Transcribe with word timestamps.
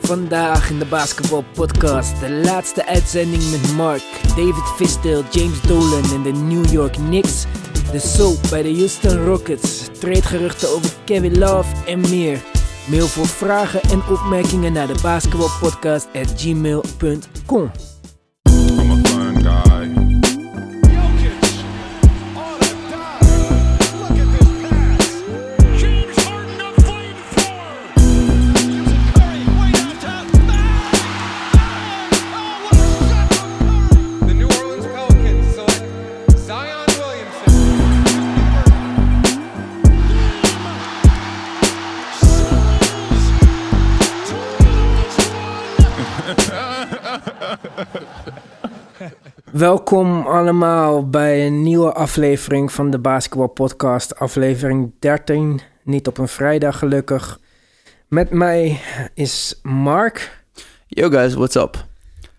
Vandaag 0.00 0.70
in 0.70 0.78
de 0.78 0.84
Basketball 0.84 1.44
Podcast 1.54 2.20
de 2.20 2.30
laatste 2.30 2.86
uitzending 2.86 3.50
met 3.50 3.72
Mark, 3.76 4.02
David 4.28 4.72
Fistel, 4.76 5.22
James 5.30 5.60
Dolan 5.60 6.04
en 6.12 6.22
de 6.22 6.32
New 6.32 6.72
York 6.72 6.92
Knicks. 6.92 7.44
De 7.92 7.98
soap 7.98 8.38
bij 8.50 8.62
de 8.62 8.74
Houston 8.74 9.24
Rockets, 9.24 9.88
tradegeruchten 9.98 10.68
over 10.68 10.90
Kevin 11.04 11.38
Love 11.38 11.74
en 11.86 12.00
meer. 12.00 12.42
Mail 12.90 13.06
voor 13.06 13.26
vragen 13.26 13.80
en 13.82 14.02
opmerkingen 14.10 14.72
naar 14.72 14.86
de 14.86 14.98
basketballpodcast 15.02 16.06
at 16.14 16.32
gmail.com. 16.36 17.93
Welkom 49.54 50.26
allemaal 50.26 51.08
bij 51.08 51.46
een 51.46 51.62
nieuwe 51.62 51.92
aflevering 51.92 52.72
van 52.72 52.90
de 52.90 52.98
Basketball 52.98 53.48
Podcast, 53.48 54.16
aflevering 54.16 54.92
13. 54.98 55.60
Niet 55.82 56.06
op 56.06 56.18
een 56.18 56.28
vrijdag 56.28 56.78
gelukkig. 56.78 57.40
Met 58.08 58.30
mij 58.30 58.80
is 59.14 59.60
Mark. 59.62 60.44
Yo 60.86 61.08
guys, 61.08 61.34
what's 61.34 61.54
up? 61.54 61.86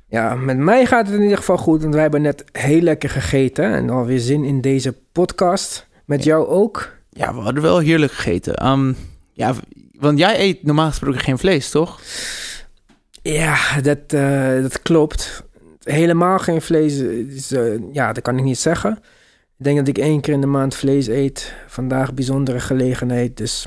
Ja, 0.08 0.36
met 0.36 0.58
mij 0.58 0.86
gaat 0.86 1.06
het 1.06 1.16
in 1.16 1.22
ieder 1.22 1.38
geval 1.38 1.58
goed, 1.58 1.82
want 1.82 1.94
wij 1.94 2.02
hebben 2.02 2.22
net 2.22 2.44
heel 2.52 2.82
lekker 2.82 3.10
gegeten 3.10 3.74
en 3.74 3.90
alweer 3.90 4.20
zin 4.20 4.44
in 4.44 4.62
deze 4.62 4.96
podcast. 5.12 5.88
Met 6.06 6.24
jou 6.24 6.48
ook? 6.48 6.96
Ja, 7.10 7.34
we 7.34 7.42
hadden 7.42 7.64
wel 7.64 7.80
heerlijk 7.80 8.12
gegeten. 8.12 8.56
Ehm, 8.56 8.94
ja, 9.34 9.54
want 10.00 10.20
jij 10.20 10.40
eet 10.40 10.64
normaal 10.64 10.90
gesproken 10.90 11.20
geen 11.20 11.38
vlees, 11.38 11.70
toch? 11.70 12.00
Ja, 13.22 13.82
dat, 13.82 14.00
eh, 14.08 14.62
dat 14.62 14.82
klopt. 14.82 15.44
Helemaal 15.86 16.40
geen 16.40 16.62
vlees, 16.62 16.98
is, 16.98 17.52
eh, 17.52 17.94
ja, 17.94 18.14
dat 18.14 18.24
kan 18.24 18.38
ik 18.38 18.44
niet 18.44 18.58
zeggen. 18.58 18.92
Ik 19.58 19.64
denk 19.64 19.78
dat 19.78 19.88
ik 19.88 19.98
één 19.98 20.22
keer 20.22 20.34
in 20.34 20.42
de 20.42 20.48
maand 20.48 20.76
vlees 20.76 21.08
eet. 21.08 21.54
Vandaag 21.68 22.14
bijzondere 22.14 22.60
gelegenheid, 22.60 23.38
dus 23.38 23.66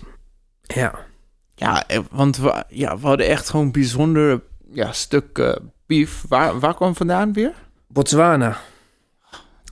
ja. 0.63 1.07
Ja, 1.55 1.87
eh, 1.87 1.99
want 2.11 2.37
we, 2.37 2.65
ja, 2.69 2.99
we 2.99 3.07
hadden 3.07 3.27
echt 3.27 3.51
gewoon 3.51 3.67
een 3.67 3.73
bijzonder 3.73 4.43
ja, 4.73 4.93
stuk 4.93 5.39
eh, 5.39 5.57
beef. 5.87 6.25
Waar, 6.29 6.59
waar 6.59 6.75
kwam 6.75 6.95
vandaan 6.95 7.33
weer? 7.33 7.53
Botswana. 7.87 8.57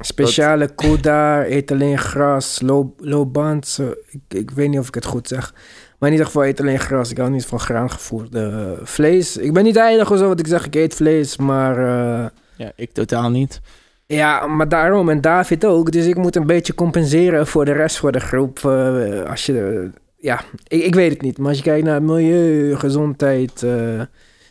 Speciale 0.00 0.74
koe 0.74 1.00
daar, 1.00 1.46
eet 1.46 1.70
alleen 1.70 1.98
gras, 1.98 2.60
low, 2.60 2.92
low 2.96 3.32
band. 3.32 3.80
Ik, 4.06 4.20
ik 4.28 4.50
weet 4.50 4.68
niet 4.68 4.78
of 4.78 4.88
ik 4.88 4.94
het 4.94 5.04
goed 5.04 5.28
zeg. 5.28 5.54
Maar 5.98 6.08
in 6.08 6.14
ieder 6.14 6.26
geval 6.26 6.46
eet 6.46 6.60
alleen 6.60 6.78
gras. 6.78 7.10
Ik 7.10 7.16
hou 7.18 7.30
niet 7.30 7.46
van 7.46 7.60
graangevoerde 7.60 8.40
eh, 8.80 8.86
vlees. 8.86 9.36
Ik 9.36 9.52
ben 9.52 9.64
niet 9.64 9.74
heilig 9.74 10.10
of 10.10 10.18
zo, 10.18 10.28
wat 10.28 10.40
ik 10.40 10.46
zeg, 10.46 10.66
ik 10.66 10.74
eet 10.74 10.94
vlees. 10.94 11.36
Maar 11.36 11.78
eh, 11.78 12.26
Ja, 12.56 12.72
ik 12.76 12.92
totaal 12.92 13.30
niet. 13.30 13.60
ja, 14.06 14.46
maar 14.46 14.68
daarom. 14.68 15.08
En 15.08 15.20
David 15.20 15.64
ook. 15.64 15.90
Dus 15.92 16.06
ik 16.06 16.16
moet 16.16 16.36
een 16.36 16.46
beetje 16.46 16.74
compenseren 16.74 17.46
voor 17.46 17.64
de 17.64 17.72
rest 17.72 17.96
voor 17.98 18.12
de 18.12 18.20
groep. 18.20 18.58
eh, 18.64 19.22
als 19.30 19.46
je, 19.46 19.90
ja, 20.16 20.40
ik, 20.68 20.82
ik 20.82 20.94
weet 20.94 21.10
het 21.12 21.22
niet. 21.22 21.38
Maar 21.38 21.48
als 21.48 21.56
je 21.56 21.62
kijkt 21.62 21.84
naar 21.86 22.02
milieu, 22.02 22.76
gezondheid. 22.76 23.62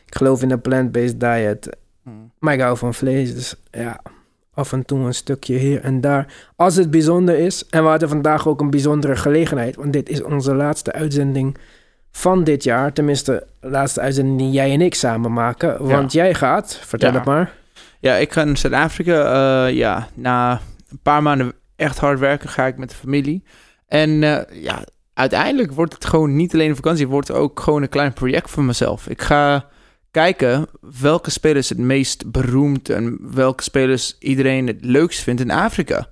ik 0.05 0.15
geloof 0.15 0.41
in 0.41 0.51
een 0.51 0.61
plant-based 0.61 1.19
diet. 1.19 1.69
Hmm. 2.03 2.31
Maar 2.39 2.53
ik 2.53 2.61
hou 2.61 2.77
van 2.77 2.93
vlees, 2.93 3.35
dus 3.35 3.55
ja, 3.71 4.01
af 4.55 4.71
en 4.73 4.85
toe 4.85 4.99
een 4.99 5.13
stukje 5.13 5.55
hier 5.57 5.81
en 5.81 6.01
daar. 6.01 6.33
Als 6.55 6.75
het 6.75 6.91
bijzonder 6.91 7.37
is. 7.37 7.65
En 7.69 7.83
we 7.83 7.89
hadden 7.89 8.09
vandaag 8.09 8.47
ook 8.47 8.61
een 8.61 8.69
bijzondere 8.69 9.15
gelegenheid. 9.15 9.75
Want 9.75 9.93
dit 9.93 10.09
is 10.09 10.23
onze 10.23 10.55
laatste 10.55 10.91
uitzending 10.91 11.57
van 12.11 12.43
dit 12.43 12.63
jaar. 12.63 12.93
Tenminste, 12.93 13.47
de 13.59 13.69
laatste 13.69 14.01
uitzending 14.01 14.37
die 14.39 14.51
jij 14.51 14.71
en 14.71 14.81
ik 14.81 14.95
samen 14.95 15.33
maken. 15.33 15.87
Want 15.87 16.11
jij 16.13 16.33
gaat, 16.33 16.79
vertel 16.83 17.09
Ja. 17.09 17.15
het 17.15 17.25
maar. 17.25 17.53
Ja, 17.99 18.15
ik 18.15 18.31
ga 18.31 18.43
naar 18.43 18.57
Zuid-Afrika. 18.57 19.23
eh, 19.67 19.73
ja, 19.75 20.07
na 20.13 20.59
een 20.91 20.99
paar 21.03 21.23
maanden 21.23 21.53
echt 21.75 21.97
hard 21.99 22.19
werken 22.19 22.49
ga 22.49 22.65
ik 22.65 22.77
met 22.77 22.89
de 22.89 22.95
familie. 22.95 23.43
En 23.87 24.23
eh, 24.23 24.63
ja, 24.63 24.83
uiteindelijk 25.13 25.71
wordt 25.71 25.93
het 25.93 26.05
gewoon 26.05 26.35
niet 26.35 26.53
alleen 26.53 26.69
een 26.69 26.75
vakantie, 26.75 27.07
wordt 27.07 27.27
het 27.27 27.37
ook 27.37 27.59
gewoon 27.59 27.81
een 27.81 27.89
klein 27.89 28.13
project 28.13 28.49
voor 28.49 28.63
mezelf. 28.63 29.07
Ik 29.07 29.21
ga 29.21 29.65
kijken 30.15 30.67
welke 31.01 31.29
spelers 31.29 31.69
het 31.69 31.77
meest 31.77 32.31
beroemd 32.31 32.89
en 32.89 33.19
welke 33.33 33.63
spelers 33.63 34.15
iedereen 34.19 34.67
het 34.67 34.77
leukst 34.81 35.21
vindt 35.21 35.41
in 35.41 35.51
Afrika. 35.51 36.09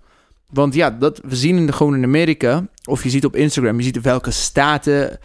Want 0.49 0.73
ja, 0.73 0.89
dat, 0.89 1.21
we 1.23 1.35
zien 1.35 1.57
in 1.57 1.65
de, 1.65 1.73
gewoon 1.73 1.95
in 1.95 2.03
Amerika, 2.03 2.67
of 2.85 3.03
je 3.03 3.09
ziet 3.09 3.25
op 3.25 3.35
Instagram, 3.35 3.77
je 3.77 3.83
ziet 3.83 4.01
welke 4.01 4.31
staten, 4.31 5.19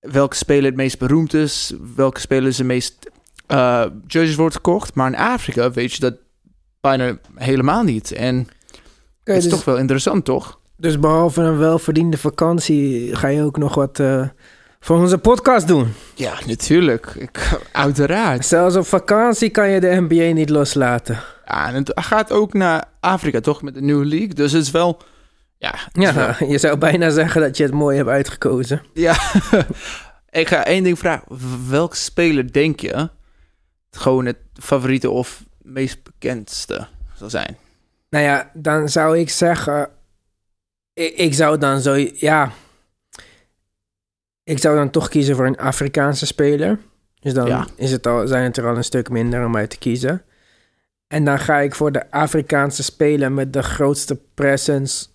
welke 0.00 0.36
speler 0.36 0.64
het 0.64 0.76
meest 0.76 0.98
beroemd 0.98 1.34
is, 1.34 1.74
welke 1.94 2.20
spelers 2.20 2.56
de 2.56 2.64
meest 2.64 3.10
eh 3.46 3.84
jerseys 4.06 4.36
wordt 4.36 4.54
gekocht. 4.54 4.94
Maar 4.94 5.06
in 5.06 5.18
Afrika 5.18 5.70
weet 5.70 5.92
je 5.92 6.00
dat 6.00 6.14
bijna 6.80 7.18
helemaal 7.34 7.82
niet. 7.82 8.12
En 8.12 8.36
het 9.24 9.36
is 9.36 9.42
dus, 9.42 9.52
toch 9.52 9.64
wel 9.64 9.78
interessant, 9.78 10.24
toch? 10.24 10.58
dus 10.80 10.98
behalve 10.98 11.42
een 11.42 11.58
welverdiende 11.58 12.18
vakantie 12.18 13.16
ga 13.16 13.28
je 13.28 13.42
ook 13.42 13.56
nog 13.56 13.74
wat 13.74 13.98
eh, 13.98 14.28
voor 14.80 14.98
onze 14.98 15.18
podcast 15.18 15.66
doen. 15.68 15.92
Ja, 16.14 16.34
natuurlijk. 16.46 17.06
Ik, 17.06 17.58
uiteraard. 17.72 18.46
Zelfs 18.46 18.76
op 18.76 18.86
vakantie 18.86 19.50
kan 19.50 19.68
je 19.68 19.80
de 19.80 20.06
NBA 20.08 20.32
niet 20.32 20.50
loslaten. 20.50 21.18
Ja, 21.46 21.68
en 21.68 21.74
het 21.74 21.92
gaat 21.94 22.32
ook 22.32 22.52
naar 22.52 22.84
Afrika, 23.00 23.40
toch? 23.40 23.62
Met 23.62 23.74
de 23.74 23.80
New 23.82 24.04
League. 24.04 24.34
Dus 24.34 24.52
het 24.52 24.62
is 24.62 24.70
wel... 24.70 25.00
Ja, 25.58 25.74
wel- 25.92 26.48
je 26.52 26.58
zou 26.58 26.76
bijna 26.76 27.10
zeggen 27.10 27.40
dat 27.40 27.56
je 27.56 27.62
het 27.62 27.72
mooi 27.72 27.96
hebt 27.96 28.08
uitgekozen. 28.08 28.82
ja. 28.94 29.16
ik 30.30 30.48
ga 30.48 30.64
één 30.64 30.82
ding 30.82 30.98
vragen. 30.98 31.26
Welke 31.68 31.96
speler 31.96 32.52
denk 32.52 32.80
je 32.80 33.08
gewoon 33.90 34.26
het 34.26 34.36
favoriete 34.54 35.10
of 35.10 35.42
meest 35.62 36.02
bekendste 36.02 36.86
zal 37.14 37.30
zijn? 37.30 37.56
Nou 38.10 38.24
ja, 38.24 38.50
dan 38.54 38.88
zou 38.88 39.18
ik 39.18 39.30
zeggen. 39.30 39.88
Ik, 40.94 41.16
ik 41.16 41.34
zou 41.34 41.58
dan 41.58 41.80
zo. 41.80 41.94
Ja. 42.14 42.52
Ik 44.48 44.58
zou 44.58 44.76
dan 44.76 44.90
toch 44.90 45.08
kiezen 45.08 45.36
voor 45.36 45.46
een 45.46 45.56
Afrikaanse 45.58 46.26
speler. 46.26 46.78
Dus 47.20 47.34
dan 47.34 47.46
Ja. 47.46 47.66
is 47.76 47.90
het 47.90 48.06
al, 48.06 48.26
zijn 48.26 48.44
het 48.44 48.56
er 48.56 48.66
al 48.66 48.76
een 48.76 48.84
stuk 48.84 49.10
minder 49.10 49.44
om 49.44 49.56
uit 49.56 49.70
te 49.70 49.78
kiezen. 49.78 50.22
En 51.06 51.24
dan 51.24 51.38
ga 51.38 51.58
ik 51.58 51.74
voor 51.74 51.92
de 51.92 52.10
Afrikaanse 52.10 52.82
speler 52.82 53.32
met 53.32 53.52
de 53.52 53.62
grootste 53.62 54.20
presence 54.34 55.06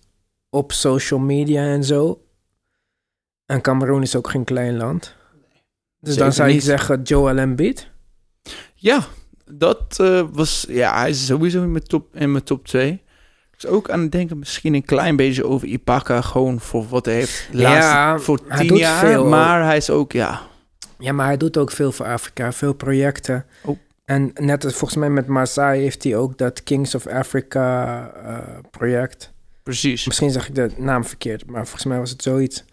op 0.50 0.72
social 0.72 1.20
media 1.20 1.62
en 1.62 1.84
zo. 1.84 2.24
En 3.46 3.60
Cameroen 3.60 4.02
is 4.02 4.16
ook 4.16 4.28
geen 4.30 4.44
klein 4.44 4.76
land. 4.76 5.14
Dus 6.00 6.12
Zeker 6.12 6.22
dan 6.22 6.32
zou 6.32 6.48
ik 6.48 6.54
niet. 6.54 6.64
zeggen 6.64 7.02
Joel 7.02 7.36
Embiid. 7.38 7.88
Ja, 8.74 9.04
dat 9.44 9.98
eh, 10.00 10.26
was... 10.32 10.66
Ja, 10.68 10.98
hij 11.00 11.10
is 11.10 11.26
sowieso 11.26 11.62
in 11.62 11.72
mijn 11.72 11.84
top, 11.84 12.16
in 12.16 12.32
mijn 12.32 12.44
top 12.44 12.66
2. 12.66 13.02
Was 13.56 13.66
ook 13.70 13.90
aan 13.90 14.00
het 14.00 14.12
denken 14.12 14.38
misschien 14.38 14.74
een 14.74 14.84
klein 14.84 15.16
beetje 15.16 15.46
over 15.46 15.68
Ibaka. 15.68 16.20
Gewoon 16.20 16.60
voor 16.60 16.86
wat 16.88 17.04
hij 17.04 17.14
heeft 17.14 17.48
laatst 17.52 17.90
Ja, 17.90 18.18
voor 18.18 18.40
tien 18.56 18.76
jaar. 18.76 19.06
veel. 19.06 19.24
Maar 19.24 19.64
hij 19.64 19.76
is 19.76 19.90
ook, 19.90 20.12
ja... 20.12 20.40
Ja, 20.98 21.12
maar 21.12 21.26
hij 21.26 21.36
doet 21.36 21.56
ook 21.56 21.70
veel 21.70 21.92
voor 21.92 22.06
Afrika, 22.06 22.52
veel 22.52 22.72
projecten. 22.72 23.44
Oh. 23.64 23.78
En 24.04 24.30
net 24.34 24.64
als 24.64 24.74
volgens 24.74 24.98
mij 25.00 25.10
met 25.10 25.26
Masai 25.26 25.80
heeft 25.80 26.04
hij 26.04 26.16
ook 26.16 26.38
dat 26.38 26.62
Kings 26.62 26.94
of 26.94 27.06
Africa 27.06 28.10
eh, 28.24 28.38
project. 28.70 29.32
Precies. 29.62 30.06
Misschien 30.06 30.30
zeg 30.30 30.48
ik 30.48 30.54
de 30.54 30.70
naam 30.76 31.04
verkeerd, 31.04 31.46
maar 31.46 31.64
volgens 31.64 31.84
mij 31.84 31.98
was 31.98 32.10
het 32.10 32.22
zoiets. 32.22 32.64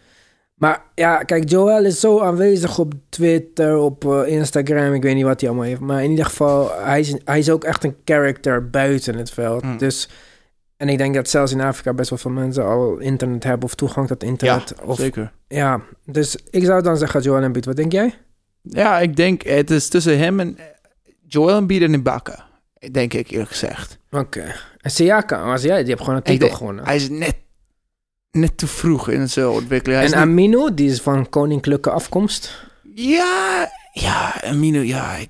Maar 0.56 0.84
ja, 0.96 1.18
kijk, 1.24 1.50
Joel 1.50 1.86
is 1.86 2.00
zo 2.00 2.20
aanwezig 2.20 2.78
op 2.80 2.94
Twitter, 3.10 3.78
op 3.78 4.06
eh, 4.06 4.28
Instagram. 4.28 4.94
Ik 4.94 5.04
weet 5.04 5.16
niet 5.16 5.24
wat 5.24 5.40
hij 5.42 5.50
allemaal 5.50 5.68
heeft. 5.68 5.80
Maar 5.80 6.04
in 6.04 6.10
ieder 6.10 6.26
geval, 6.26 6.72
hij 6.80 7.00
is, 7.00 7.16
hij 7.26 7.40
is 7.40 7.50
ook 7.50 7.64
echt 7.64 7.84
een 7.84 7.96
character 8.06 8.70
buiten 8.70 9.16
het 9.16 9.32
veld. 9.32 9.64
Mm. 9.64 9.78
Dus, 9.78 10.10
en 10.82 10.90
ik 10.90 10.98
denk 10.98 11.16
dat 11.16 11.30
zelfs 11.30 11.52
in 11.52 11.62
Afrika 11.62 11.94
best 11.94 12.10
wel 12.10 12.20
veel 12.20 12.32
mensen 12.32 12.66
al 12.66 12.98
internet 12.98 13.44
hebben 13.44 13.66
of 13.66 13.76
toegang 13.76 14.08
tot 14.08 14.22
Ja, 14.22 14.28
internet. 14.28 14.74
of, 14.84 14.98
zeker. 14.98 15.32
ja, 15.48 15.82
dus 16.06 16.36
ik 16.50 16.66
zou 16.66 16.82
dan 16.82 16.98
zeggen 16.98 17.22
Joel 17.22 17.42
Embiid. 17.42 17.66
Wat 17.66 17.76
denk 17.76 17.92
jij? 17.92 18.14
Ja, 18.62 19.00
ik 19.00 19.16
denk 19.16 19.42
het 19.44 19.72
is 19.72 19.88
tussen 19.90 20.18
hem 20.18 20.40
en 20.40 20.58
Joel 21.28 21.56
Embiid 21.56 21.82
en 21.82 21.94
Ibaka. 21.94 22.48
Denk 22.92 23.14
ik 23.14 23.30
eerlijk 23.32 23.50
gezegd. 23.50 23.98
Oké. 24.12 24.56
En 24.82 24.92
Siakam, 24.92 25.46
was 25.46 25.62
jij, 25.62 25.78
die 25.80 25.88
heeft 25.88 26.00
gewoon 26.02 26.16
een 26.16 26.24
titel 26.24 26.50
gewonnen. 26.50 26.86
Hij 26.86 26.96
is 26.96 27.10
net, 27.10 27.36
net 28.32 28.58
te 28.58 28.68
vroeg 28.68 29.10
in 29.10 29.30
zijn 29.30 29.48
ontwikkeling. 29.48 30.00
Hij 30.02 30.10
En 30.12 30.14
is 30.14 30.20
niet- 30.20 30.30
Amino, 30.30 30.74
die 30.74 30.90
is 30.90 31.02
van 31.02 31.30
koninklijke 31.30 31.90
afkomst. 31.90 32.66
Ja, 32.96 33.72
ja, 33.94 34.42
Amino, 34.44 34.80
ja. 34.80 35.16
Ik, 35.16 35.30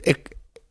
ik, 0.00 0.28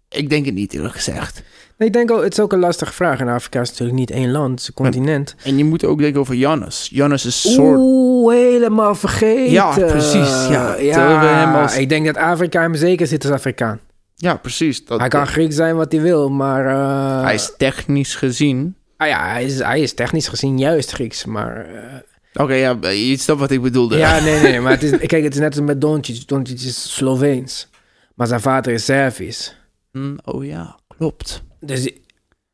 ik 0.10 0.30
denk 0.30 0.46
het 0.46 0.54
niet 0.56 0.74
eerlijk 0.74 0.94
gezegd. 0.96 1.42
Ik 1.78 1.94
denk 1.94 2.12
ook, 2.12 2.24
het 2.24 2.34
is 2.34 2.40
ook 2.40 2.54
een 2.54 2.60
lastige 2.60 2.94
vraag. 2.94 3.20
En 3.20 3.28
Afrika 3.28 3.62
is 3.62 3.70
natuurlijk 3.70 3.98
niet 3.98 4.12
één 4.12 4.32
land, 4.32 4.50
het 4.52 4.60
is 4.60 4.68
een 4.68 4.74
continent. 4.74 5.36
En 5.44 5.58
je 5.58 5.64
moet 5.66 5.86
ook 5.86 6.00
denken 6.00 6.20
over 6.20 6.36
Jannes. 6.36 6.88
Jannes 6.92 7.26
is 7.26 7.44
een 7.46 7.52
soort... 7.52 7.78
Oeh, 7.80 8.34
helemaal 8.36 8.96
vergeten. 8.96 9.52
Ja, 9.52 9.70
precies, 9.76 10.48
ja. 10.50 10.74
Terwijl 10.76 11.20
we 11.20 11.26
hem 11.26 11.56
als- 11.56 11.78
ik 11.78 11.90
denk 11.90 12.06
dat 12.06 12.18
Afrika 12.18 12.62
hem 12.62 12.76
zeker 12.76 13.08
zit 13.08 13.24
als 13.26 13.34
Afrikaan. 13.34 13.80
Ja, 14.16 14.36
precies. 14.36 14.86
Dat, 14.86 15.00
Hij 15.00 15.08
kan 15.10 15.28
Griek 15.28 15.54
zijn 15.54 15.76
wat 15.76 15.92
hij 15.92 16.02
wil, 16.02 16.30
maar... 16.30 16.66
eh, 16.66 17.24
hij 17.24 17.34
is 17.34 17.54
technisch 17.58 18.16
gezien... 18.16 18.76
ah 18.98 19.08
ja, 19.08 19.32
hij 19.32 19.44
is, 19.46 19.60
hij 19.60 19.82
is 19.82 19.94
technisch 19.94 20.28
gezien 20.28 20.58
juist 20.60 20.92
Grieks, 20.92 21.26
maar... 21.26 21.66
eh, 21.66 22.44
Oké, 22.44 22.54
ja, 22.54 22.78
je 22.90 23.18
snapt 23.18 23.40
wat 23.40 23.52
ik 23.52 23.62
bedoelde. 23.62 23.98
Ja, 23.98 24.20
nee, 24.24 24.42
nee, 24.42 24.60
maar 24.62 24.72
het 24.72 24.84
is, 24.84 24.92
kijk, 25.08 25.24
het 25.24 25.34
is 25.34 25.40
net 25.40 25.56
als 25.58 25.66
met 25.66 25.82
Doncic. 25.82 26.28
Doncic 26.28 26.60
is 26.62 26.94
Sloveens, 26.96 27.70
maar 28.16 28.28
zijn 28.28 28.42
vader 28.42 28.74
is 28.74 28.86
Servisch. 28.86 29.56
Hm, 29.92 30.16
oh 30.26 30.46
ja, 30.46 30.80
klopt. 30.98 31.44
Dus 31.60 31.92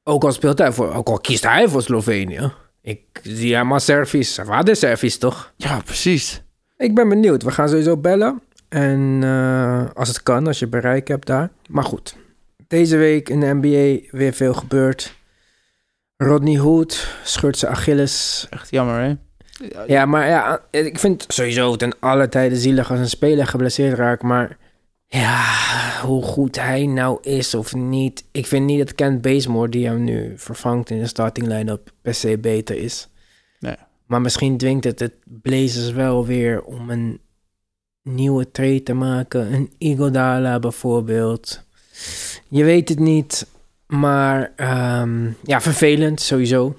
ook 0.03 0.23
al 0.23 0.31
speelt 0.31 0.57
hij 0.57 0.71
voor, 0.71 0.93
ook 0.93 1.07
al 1.07 1.19
kiest 1.19 1.43
hij 1.43 1.67
voor 1.67 1.81
Slovenië, 1.81 2.51
ik 2.83 3.01
zie 3.21 3.55
hem 3.55 3.73
als 3.73 3.85
Servisch. 3.85 4.39
Is 4.63 4.79
Servisch, 4.79 5.17
toch? 5.17 5.53
Ja, 5.55 5.81
precies. 5.85 6.41
Ik 6.77 6.95
ben 6.95 7.09
benieuwd. 7.09 7.43
We 7.43 7.51
gaan 7.51 7.69
sowieso 7.69 7.97
bellen. 7.97 8.41
En 8.69 9.19
eh, 9.23 9.85
als 9.93 10.07
het 10.07 10.23
kan, 10.23 10.47
als 10.47 10.59
je 10.59 10.67
bereik 10.67 11.07
hebt 11.07 11.27
daar. 11.27 11.49
Maar 11.69 11.83
goed, 11.83 12.15
deze 12.67 12.97
week 12.97 13.29
in 13.29 13.39
de 13.39 13.53
NBA 13.61 14.07
weer 14.17 14.33
veel 14.33 14.53
gebeurd. 14.53 15.15
Rodney 16.17 16.57
Hood 16.57 17.07
scheurt 17.23 17.57
zijn 17.57 17.71
Achilles. 17.71 18.47
Echt 18.49 18.69
jammer, 18.69 19.01
hè? 19.01 19.15
Ja, 19.87 20.05
maar 20.05 20.27
ja, 20.27 20.61
ik 20.71 20.99
vind 20.99 21.25
sowieso 21.27 21.75
ten 21.75 21.99
alle 21.99 22.29
tijden 22.29 22.57
zielig 22.57 22.91
als 22.91 22.99
een 22.99 23.09
speler 23.09 23.47
geblesseerd 23.47 23.97
raakt. 23.97 24.21
Maar 24.21 24.57
ja, 25.19 26.01
hoe 26.01 26.23
goed 26.23 26.55
hij 26.55 26.85
nou 26.85 27.17
is 27.21 27.53
of 27.53 27.75
niet. 27.75 28.25
Ik 28.31 28.47
vind 28.47 28.65
niet 28.65 28.77
dat 28.77 28.95
Kent 28.95 29.21
Bazemore, 29.21 29.69
die 29.69 29.87
hem 29.87 30.03
nu 30.03 30.33
vervangt 30.37 30.89
in 30.89 30.99
de 30.99 31.07
starting 31.07 31.47
line-up, 31.47 31.91
per 32.01 32.13
se 32.13 32.37
beter 32.37 32.75
is. 32.75 33.09
Nee. 33.59 33.75
Maar 34.05 34.21
misschien 34.21 34.57
dwingt 34.57 34.83
het 34.83 34.99
het 34.99 35.13
Blazers 35.25 35.91
wel 35.91 36.25
weer 36.25 36.63
om 36.63 36.89
een 36.89 37.19
nieuwe 38.01 38.51
trade 38.51 38.83
te 38.83 38.93
maken. 38.93 39.53
Een 39.53 39.71
Igodala 39.77 40.59
bijvoorbeeld. 40.59 41.63
Je 42.49 42.63
weet 42.63 42.89
het 42.89 42.99
niet. 42.99 43.47
Maar 43.87 44.51
ehm, 44.55 45.31
ja, 45.43 45.61
vervelend 45.61 46.21
sowieso. 46.21 46.77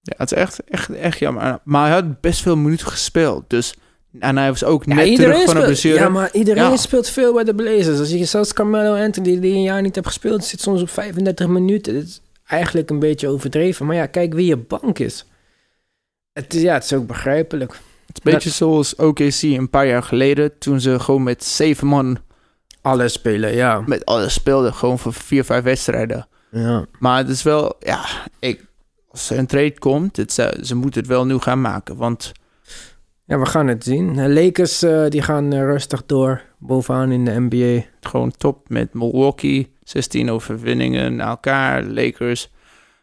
Ja, 0.00 0.14
het 0.16 0.32
is 0.32 0.38
echt, 0.38 0.64
echt, 0.64 0.90
echt 0.90 1.18
jammer. 1.18 1.58
Maar 1.64 1.86
hij 1.86 1.94
had 1.94 2.20
best 2.20 2.42
veel 2.42 2.56
minuten 2.56 2.86
gespeeld. 2.86 3.50
Dus, 3.50 3.74
en 4.18 4.36
hij 4.36 4.48
was 4.48 4.64
ook 4.64 4.84
Ja, 4.84 4.94
net 4.94 5.16
terug 5.16 5.44
van 5.44 5.56
een 5.56 5.64
blessure. 5.64 5.94
ja, 5.94 6.08
maar 6.08 6.28
iedereen 6.32 6.62
Ja. 6.70 6.76
speelt 6.76 7.08
veel 7.08 7.32
bij 7.34 7.44
de 7.44 7.54
Blazers. 7.54 7.98
Als 7.98 8.10
je 8.10 8.24
zelfs 8.24 8.52
Carmelo 8.52 8.94
Anthony, 9.04 9.40
die 9.40 9.52
een 9.54 9.62
jaar 9.62 9.82
niet 9.82 9.94
hebt 9.94 10.06
gespeeld, 10.06 10.44
zit 10.44 10.60
soms 10.60 10.82
op 10.82 10.90
35 10.90 11.46
minuten. 11.46 11.94
Dat 11.94 12.02
is 12.02 12.20
eigenlijk 12.46 12.90
een 12.90 12.98
beetje 12.98 13.28
overdreven. 13.28 13.86
Maar 13.86 13.96
ja, 13.96 14.06
kijk 14.06 14.34
wie 14.34 14.46
je 14.46 14.56
bank 14.56 14.98
is. 14.98 15.26
Het 16.32 16.54
is, 16.54 16.62
ja, 16.62 16.74
het 16.74 16.84
is 16.84 16.92
ook 16.92 17.06
begrijpelijk. 17.06 17.70
Het 17.72 17.80
is 18.18 18.22
een 18.24 18.32
beetje 18.32 18.50
zoals 18.50 18.96
OKC 18.96 19.42
een 19.42 19.70
paar 19.70 19.86
jaar 19.86 20.02
geleden. 20.02 20.58
Toen 20.58 20.80
ze 20.80 21.00
gewoon 21.00 21.22
met 21.22 21.44
zeven 21.44 21.86
man 21.86 22.18
Alle 22.80 23.08
spelen, 23.08 23.54
ja. 23.54 23.82
met 23.86 24.04
alles 24.04 24.32
speelden. 24.32 24.74
Gewoon 24.74 24.98
voor 24.98 25.12
vier, 25.12 25.44
vijf 25.44 25.62
wedstrijden. 25.62 26.28
ja. 26.50 26.86
Maar 26.98 27.18
het 27.18 27.28
is 27.28 27.42
wel, 27.42 27.76
ja, 27.80 28.04
ik, 28.38 28.64
als 29.10 29.30
er 29.30 29.38
een 29.38 29.46
trade 29.46 29.78
komt, 29.78 30.16
het, 30.16 30.32
ze, 30.32 30.58
ze 30.62 30.74
moeten 30.74 31.00
het 31.00 31.08
wel 31.10 31.26
nu 31.26 31.38
gaan 31.38 31.60
maken. 31.60 31.96
Want 31.96 32.32
Ja, 33.26 33.38
we 33.38 33.46
gaan 33.46 33.66
het 33.66 33.84
zien. 33.84 34.12
De 34.12 34.28
Lakers 34.28 34.82
eh, 34.82 35.04
die 35.08 35.22
gaan 35.22 35.52
eh, 35.52 35.60
rustig 35.60 36.06
door 36.06 36.42
bovenaan 36.58 37.10
in 37.10 37.24
de 37.24 37.40
NBA. 37.40 37.84
gewoon 38.00 38.30
top 38.36 38.68
met 38.68 38.94
Milwaukee. 38.94 39.74
16 39.82 40.30
overwinningen 40.30 41.16
na 41.16 41.28
elkaar, 41.28 41.84
Lakers. 41.84 42.50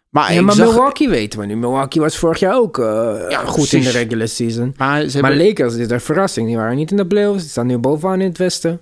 Maar, 0.09 0.33
ja, 0.33 0.41
maar 0.41 0.55
zag, 0.55 0.67
Milwaukee 0.67 1.09
weten 1.09 1.39
we 1.39 1.45
nu. 1.45 1.55
Milwaukee 1.55 2.01
was 2.01 2.17
vorig 2.17 2.39
jaar 2.39 2.55
ook 2.55 2.79
eh, 2.79 3.25
Ja, 3.29 3.45
goed 3.45 3.73
in 3.73 3.81
de 3.81 3.89
regular 3.89 4.27
season. 4.27 4.73
Maar 4.77 5.07
ze 5.07 5.21
Maar 5.21 5.35
Lakers, 5.35 5.73
dit 5.73 5.85
is 5.85 5.91
een 5.91 6.01
verrassing. 6.01 6.47
Die 6.47 6.57
waren 6.57 6.75
niet 6.75 6.91
in 6.91 6.97
de 6.97 7.07
playoffs. 7.07 7.41
Die 7.41 7.49
staan 7.49 7.67
nu 7.67 7.77
bovenaan 7.77 8.21
in 8.21 8.27
het 8.27 8.37
westen. 8.37 8.81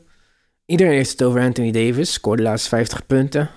Iedereen 0.65 0.93
heeft 0.93 1.11
het 1.11 1.23
over 1.23 1.41
Anthony 1.41 1.71
Davis. 1.71 2.13
Scoorde 2.13 2.43
laatst 2.43 2.67
50 2.67 3.05
punten. 3.05 3.49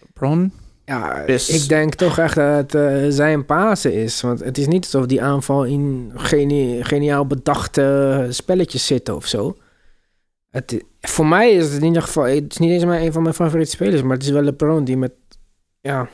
LeBron, 0.00 0.52
Ja, 0.84 1.24
Dus- 1.26 1.48
ik 1.62 1.68
denk 1.68 1.94
toch 1.94 2.18
echt 2.18 2.34
dat 2.34 2.54
het 2.56 2.74
eh, 2.74 3.04
zijn 3.08 3.44
Pasen 3.46 3.92
is. 3.92 4.20
Want 4.20 4.40
het 4.40 4.58
is 4.58 4.66
niet 4.66 4.84
alsof 4.84 5.06
die 5.06 5.22
aanval 5.22 5.64
in 5.64 6.12
geni- 6.14 6.84
geniaal 6.84 7.26
bedachte 7.26 8.26
spelletjes 8.30 8.86
zitten 8.86 9.16
of 9.16 9.26
zo. 9.26 9.56
Het, 10.50 10.84
voor 11.00 11.26
mij 11.26 11.50
is 11.52 11.64
het 11.64 11.82
in 11.82 11.86
ieder 11.86 12.02
geval... 12.02 12.24
Het 12.24 12.52
is 12.52 12.58
niet 12.58 12.70
eens 12.70 12.84
maar 12.84 13.00
een 13.00 13.12
van 13.12 13.22
mijn 13.22 13.34
favoriete 13.34 13.70
spelers. 13.70 14.02
Maar 14.02 14.12
het 14.16 14.22
is 14.22 14.30
wel 14.30 14.42
LeBron 14.42 14.84
die 14.84 14.96
met... 14.96 15.12
Ja, 15.80 16.08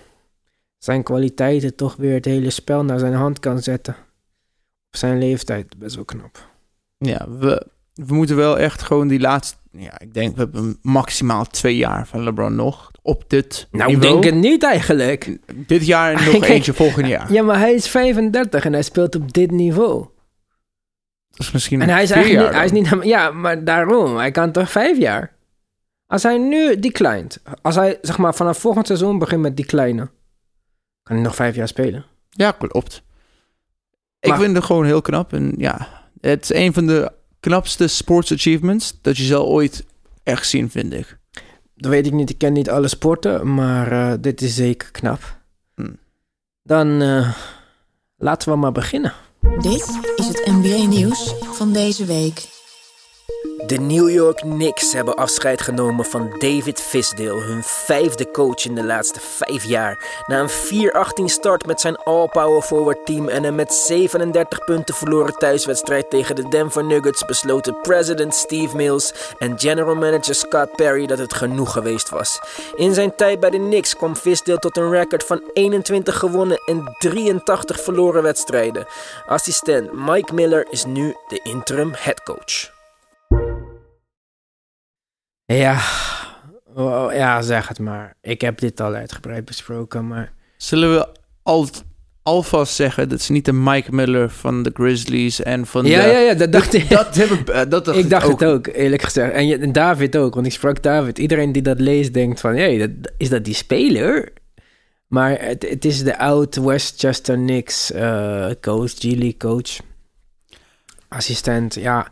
zijn 0.78 1.02
kwaliteiten 1.02 1.74
toch 1.74 1.96
weer 1.96 2.14
het 2.14 2.24
hele 2.24 2.50
spel 2.50 2.84
naar 2.84 2.98
zijn 2.98 3.14
hand 3.14 3.38
kan 3.40 3.62
zetten. 3.62 3.94
Op 4.92 4.96
zijn 4.96 5.18
leeftijd. 5.18 5.78
Best 5.78 5.94
wel 5.94 6.04
knap. 6.04 6.48
ja, 6.98 7.26
we, 7.38 7.66
we 7.94 8.14
moeten 8.14 8.36
wel 8.36 8.58
echt 8.58 8.82
gewoon 8.82 9.08
die 9.08 9.20
laatste... 9.20 9.56
Ja, 9.72 10.00
ik 10.00 10.14
denk 10.14 10.34
we 10.36 10.40
hebben 10.40 10.78
maximaal 10.82 11.44
twee 11.44 11.76
jaar 11.76 12.06
van 12.06 12.22
LeBron 12.22 12.54
nog 12.54 12.89
op 13.02 13.24
dit 13.26 13.68
Nou, 13.70 13.90
ik 13.90 13.96
niveau. 13.98 14.20
denk 14.20 14.34
het 14.34 14.42
niet 14.42 14.62
eigenlijk. 14.64 15.38
Dit 15.54 15.86
jaar 15.86 16.12
en 16.14 16.32
nog 16.32 16.44
eentje 16.44 16.72
volgend 16.74 17.06
jaar. 17.06 17.32
Ja, 17.32 17.42
maar 17.42 17.58
hij 17.58 17.72
is 17.74 17.88
35 17.88 18.64
en 18.64 18.72
hij 18.72 18.82
speelt 18.82 19.14
op 19.14 19.32
dit 19.32 19.50
niveau. 19.50 20.06
Dat 21.30 21.40
is 21.46 21.50
misschien 21.52 21.80
En 21.82 21.88
hij 21.88 22.02
is 22.02 22.10
eigenlijk 22.10 22.44
niet, 22.46 22.54
hij 22.56 22.64
is 22.64 22.72
niet... 22.72 23.04
Ja, 23.04 23.30
maar 23.30 23.64
daarom. 23.64 24.16
Hij 24.16 24.30
kan 24.30 24.52
toch 24.52 24.70
vijf 24.70 24.98
jaar? 24.98 25.36
Als 26.06 26.22
hij 26.22 26.38
nu 26.38 26.78
declined... 26.78 27.42
Als 27.62 27.74
hij, 27.74 27.98
zeg 28.02 28.18
maar, 28.18 28.34
vanaf 28.34 28.58
volgend 28.58 28.86
seizoen 28.86 29.18
begint 29.18 29.40
met 29.40 29.56
declinen... 29.56 30.10
Kan 31.02 31.16
hij 31.16 31.24
nog 31.24 31.34
vijf 31.34 31.54
jaar 31.56 31.68
spelen. 31.68 32.04
Ja, 32.30 32.50
klopt. 32.50 33.02
Ik 34.20 34.28
Maar- 34.28 34.38
vind 34.38 34.56
het 34.56 34.64
gewoon 34.64 34.84
heel 34.84 35.00
knap. 35.02 35.32
En 35.32 35.54
ja, 35.56 35.88
het 36.20 36.42
is 36.42 36.52
een 36.54 36.72
van 36.72 36.86
de 36.86 37.12
knapste 37.40 37.86
sports 37.86 38.32
achievements 38.32 38.98
dat 39.02 39.16
je 39.16 39.22
zal 39.24 39.46
ooit 39.46 39.84
echt 40.22 40.48
zien, 40.48 40.70
vind 40.70 40.92
ik. 40.92 41.18
Dat 41.80 41.90
weet 41.90 42.06
ik 42.06 42.12
niet. 42.12 42.30
Ik 42.30 42.38
ken 42.38 42.52
niet 42.52 42.70
alle 42.70 42.88
sporten. 42.88 43.54
Maar 43.54 43.92
eh, 43.92 44.12
dit 44.20 44.40
is 44.40 44.54
zeker 44.54 44.90
knap. 44.90 45.38
Hm. 45.74 45.92
Dan 46.62 47.02
eh, 47.02 47.34
laten 48.16 48.52
we 48.52 48.56
maar 48.56 48.72
beginnen. 48.72 49.12
Dit 49.60 50.00
is 50.16 50.26
het 50.26 50.46
NBA-nieuws 50.46 51.34
van 51.40 51.72
deze 51.72 52.04
week. 52.04 52.59
De 53.70 53.76
New 53.76 54.10
York 54.10 54.36
Knicks 54.36 54.92
hebben 54.92 55.14
afscheid 55.16 55.62
genomen 55.62 56.04
van 56.04 56.34
David 56.38 56.80
Fisdale, 56.80 57.40
hun 57.40 57.62
vijfde 57.62 58.30
coach 58.30 58.64
in 58.64 58.74
de 58.74 58.84
laatste 58.84 59.20
vijf 59.20 59.64
jaar. 59.64 60.22
Na 60.26 60.40
een 60.40 60.90
4-18 61.22 61.24
start 61.24 61.66
met 61.66 61.80
zijn 61.80 61.96
all-power 61.96 62.62
forward 62.62 63.06
team 63.06 63.28
en 63.28 63.44
een 63.44 63.54
met 63.54 63.72
37 63.72 64.64
punten 64.64 64.94
verloren 64.94 65.34
thuiswedstrijd 65.34 66.10
tegen 66.10 66.36
de 66.36 66.48
Denver 66.48 66.84
Nuggets 66.84 67.24
besloten 67.24 67.80
president 67.80 68.34
Steve 68.34 68.76
Mills 68.76 69.12
en 69.38 69.58
general 69.58 69.94
manager 69.94 70.34
Scott 70.34 70.76
Perry 70.76 71.06
dat 71.06 71.18
het 71.18 71.34
genoeg 71.34 71.72
geweest 71.72 72.08
was. 72.08 72.40
In 72.74 72.94
zijn 72.94 73.14
tijd 73.16 73.40
bij 73.40 73.50
de 73.50 73.58
Knicks 73.58 73.96
kwam 73.96 74.16
Fisdale 74.16 74.58
tot 74.58 74.76
een 74.76 74.90
record 74.90 75.24
van 75.24 75.42
21 75.52 76.18
gewonnen 76.18 76.62
en 76.66 76.96
83 76.98 77.80
verloren 77.80 78.22
wedstrijden. 78.22 78.86
Assistent 79.26 79.92
Mike 79.92 80.34
Miller 80.34 80.66
is 80.70 80.84
nu 80.84 81.14
de 81.28 81.40
interim 81.42 81.92
headcoach. 81.96 82.79
Ja, 85.54 85.80
oh, 86.74 87.12
ja, 87.12 87.42
zeg 87.42 87.68
het 87.68 87.78
maar. 87.78 88.14
Ik 88.22 88.40
heb 88.40 88.58
dit 88.58 88.80
al 88.80 88.94
uitgebreid 88.94 89.44
besproken, 89.44 90.06
maar... 90.06 90.32
Zullen 90.56 90.94
we 90.94 91.08
al, 91.42 91.68
alvast 92.22 92.74
zeggen 92.74 93.08
dat 93.08 93.20
ze 93.20 93.32
niet 93.32 93.44
de 93.44 93.52
Mike 93.52 93.94
Miller 93.94 94.30
van 94.30 94.62
de 94.62 94.70
Grizzlies 94.74 95.42
en 95.42 95.66
van 95.66 95.84
Ja, 95.86 96.02
de... 96.02 96.08
ja, 96.08 96.18
ja, 96.18 96.34
dat 96.34 96.52
dacht 96.52 96.74
ik. 96.74 96.88
Dat, 96.88 97.14
hebben, 97.14 97.46
eh, 97.54 97.70
dat 97.70 97.84
dacht 97.84 97.98
ik 97.98 98.10
dacht 98.10 98.28
het 98.28 98.44
ook, 98.44 98.66
eerlijk 98.66 99.02
gezegd. 99.02 99.32
En, 99.32 99.46
je- 99.46 99.58
en 99.58 99.72
David 99.72 100.16
ook, 100.16 100.34
want 100.34 100.46
ik 100.46 100.52
sprak 100.52 100.82
David. 100.82 101.18
Iedereen 101.18 101.52
die 101.52 101.62
dat 101.62 101.80
leest 101.80 102.14
denkt 102.14 102.40
van... 102.40 102.54
Hé, 102.56 102.78
dat, 102.78 103.12
is 103.16 103.28
dat 103.28 103.44
die 103.44 103.54
speler? 103.54 104.32
Maar 105.06 105.40
het, 105.40 105.68
het 105.68 105.84
is 105.84 106.02
de 106.02 106.18
oud 106.18 106.56
Westchester 106.56 107.36
Knicks 107.36 107.92
eh, 107.92 108.46
coach, 108.60 108.90
G-League 108.92 109.36
coach. 109.36 109.78
Assistent, 111.08 111.74
ja. 111.74 112.08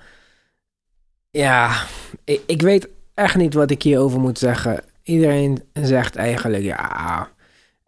Ja, 1.31 1.83
ik, 2.25 2.41
ik 2.47 2.63
weet 2.63 2.89
echt 3.19 3.37
niet 3.37 3.55
wat 3.55 3.71
ik 3.71 3.83
hierover 3.83 4.21
moet 4.21 4.39
zeggen. 4.39 4.81
Iedereen 5.03 5.63
zegt 5.73 6.17
eigenlijk, 6.17 6.65
ja... 6.65 7.29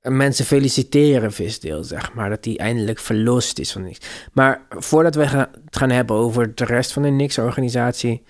Mensen 0.03 0.45
feliciteren 0.45 1.33
Visdeel, 1.33 1.85
zeg 1.85 2.13
maar, 2.13 2.29
dat 2.29 2.45
hij 2.45 2.59
eindelijk 2.59 2.99
verlost 2.99 3.59
is 3.59 3.73
van 3.73 3.83
niks. 3.83 3.99
Maar 4.33 4.67
voordat 4.69 5.15
we 5.15 5.29
gaan, 5.29 5.47
het 5.65 5.77
gaan 5.77 5.91
hebben 5.91 6.17
over 6.17 6.55
de 6.55 6.65
rest 6.65 6.93
van 6.93 7.03
de 7.03 7.09
Knicks-organisatie... 7.09 8.23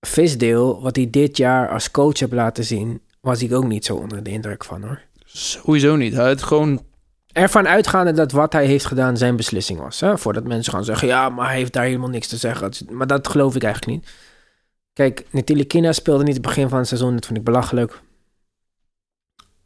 Visdeel, 0.00 0.82
wat 0.82 0.96
hij 0.96 1.10
dit 1.10 1.36
jaar 1.36 1.68
als 1.68 1.90
coach 1.90 2.18
heeft 2.18 2.32
laten 2.32 2.64
zien... 2.64 3.00
was 3.20 3.42
ik 3.42 3.52
ook 3.52 3.66
niet 3.66 3.84
zo 3.84 3.96
onder 3.96 4.22
de 4.22 4.30
indruk 4.30 4.64
van, 4.64 4.82
hoor. 4.82 5.00
Sowieso 5.24 5.96
niet. 5.96 6.14
Hij 6.14 6.26
had 6.26 6.42
gewoon... 6.42 6.82
Ervan 7.32 7.68
uitgaande 7.68 8.12
dat 8.12 8.32
wat 8.32 8.52
hij 8.52 8.66
heeft 8.66 8.86
gedaan 8.86 9.16
zijn 9.16 9.36
beslissing 9.36 9.78
was. 9.78 10.00
Hè? 10.00 10.18
Voordat 10.18 10.44
mensen 10.44 10.72
gaan 10.72 10.84
zeggen, 10.84 11.08
ja, 11.08 11.28
maar 11.28 11.46
hij 11.46 11.56
heeft 11.56 11.72
daar 11.72 11.84
helemaal 11.84 12.08
niks 12.08 12.26
te 12.26 12.36
zeggen. 12.36 12.70
Maar 12.90 13.06
dat 13.06 13.28
geloof 13.28 13.54
ik 13.54 13.62
eigenlijk 13.62 13.96
niet. 13.96 14.10
Kijk, 15.00 15.24
Nitilikina 15.30 15.92
speelde 15.92 16.24
niet 16.24 16.32
het 16.34 16.42
begin 16.42 16.68
van 16.68 16.78
het 16.78 16.86
seizoen. 16.88 17.14
Dat 17.14 17.26
vond 17.26 17.38
ik 17.38 17.44
belachelijk. 17.44 18.00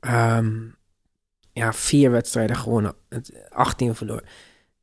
ehm, 0.01 0.53
ja, 1.53 1.73
vier 1.73 2.11
wedstrijden 2.11 2.57
gewonnen. 2.57 2.95
Het- 3.09 3.33
18 3.49 3.95
verloren. 3.95 4.25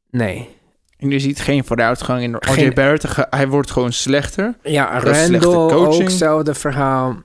Nee. 0.10 0.50
En 0.98 1.10
je 1.10 1.20
ziet 1.20 1.40
geen 1.40 1.66
vooruitgang 1.66 2.22
in 2.22 2.36
Geen- 2.40 2.66
RJ 2.68 2.74
Barrett. 2.74 3.06
Hij 3.30 3.48
wordt 3.48 3.72
gewoon 3.72 3.92
slechter. 3.94 4.56
Ja, 4.64 5.00
Randall 5.00 5.54
ook 5.56 5.70
coaching. 5.72 6.04
hetzelfde 6.04 6.54
verhaal. 6.54 7.22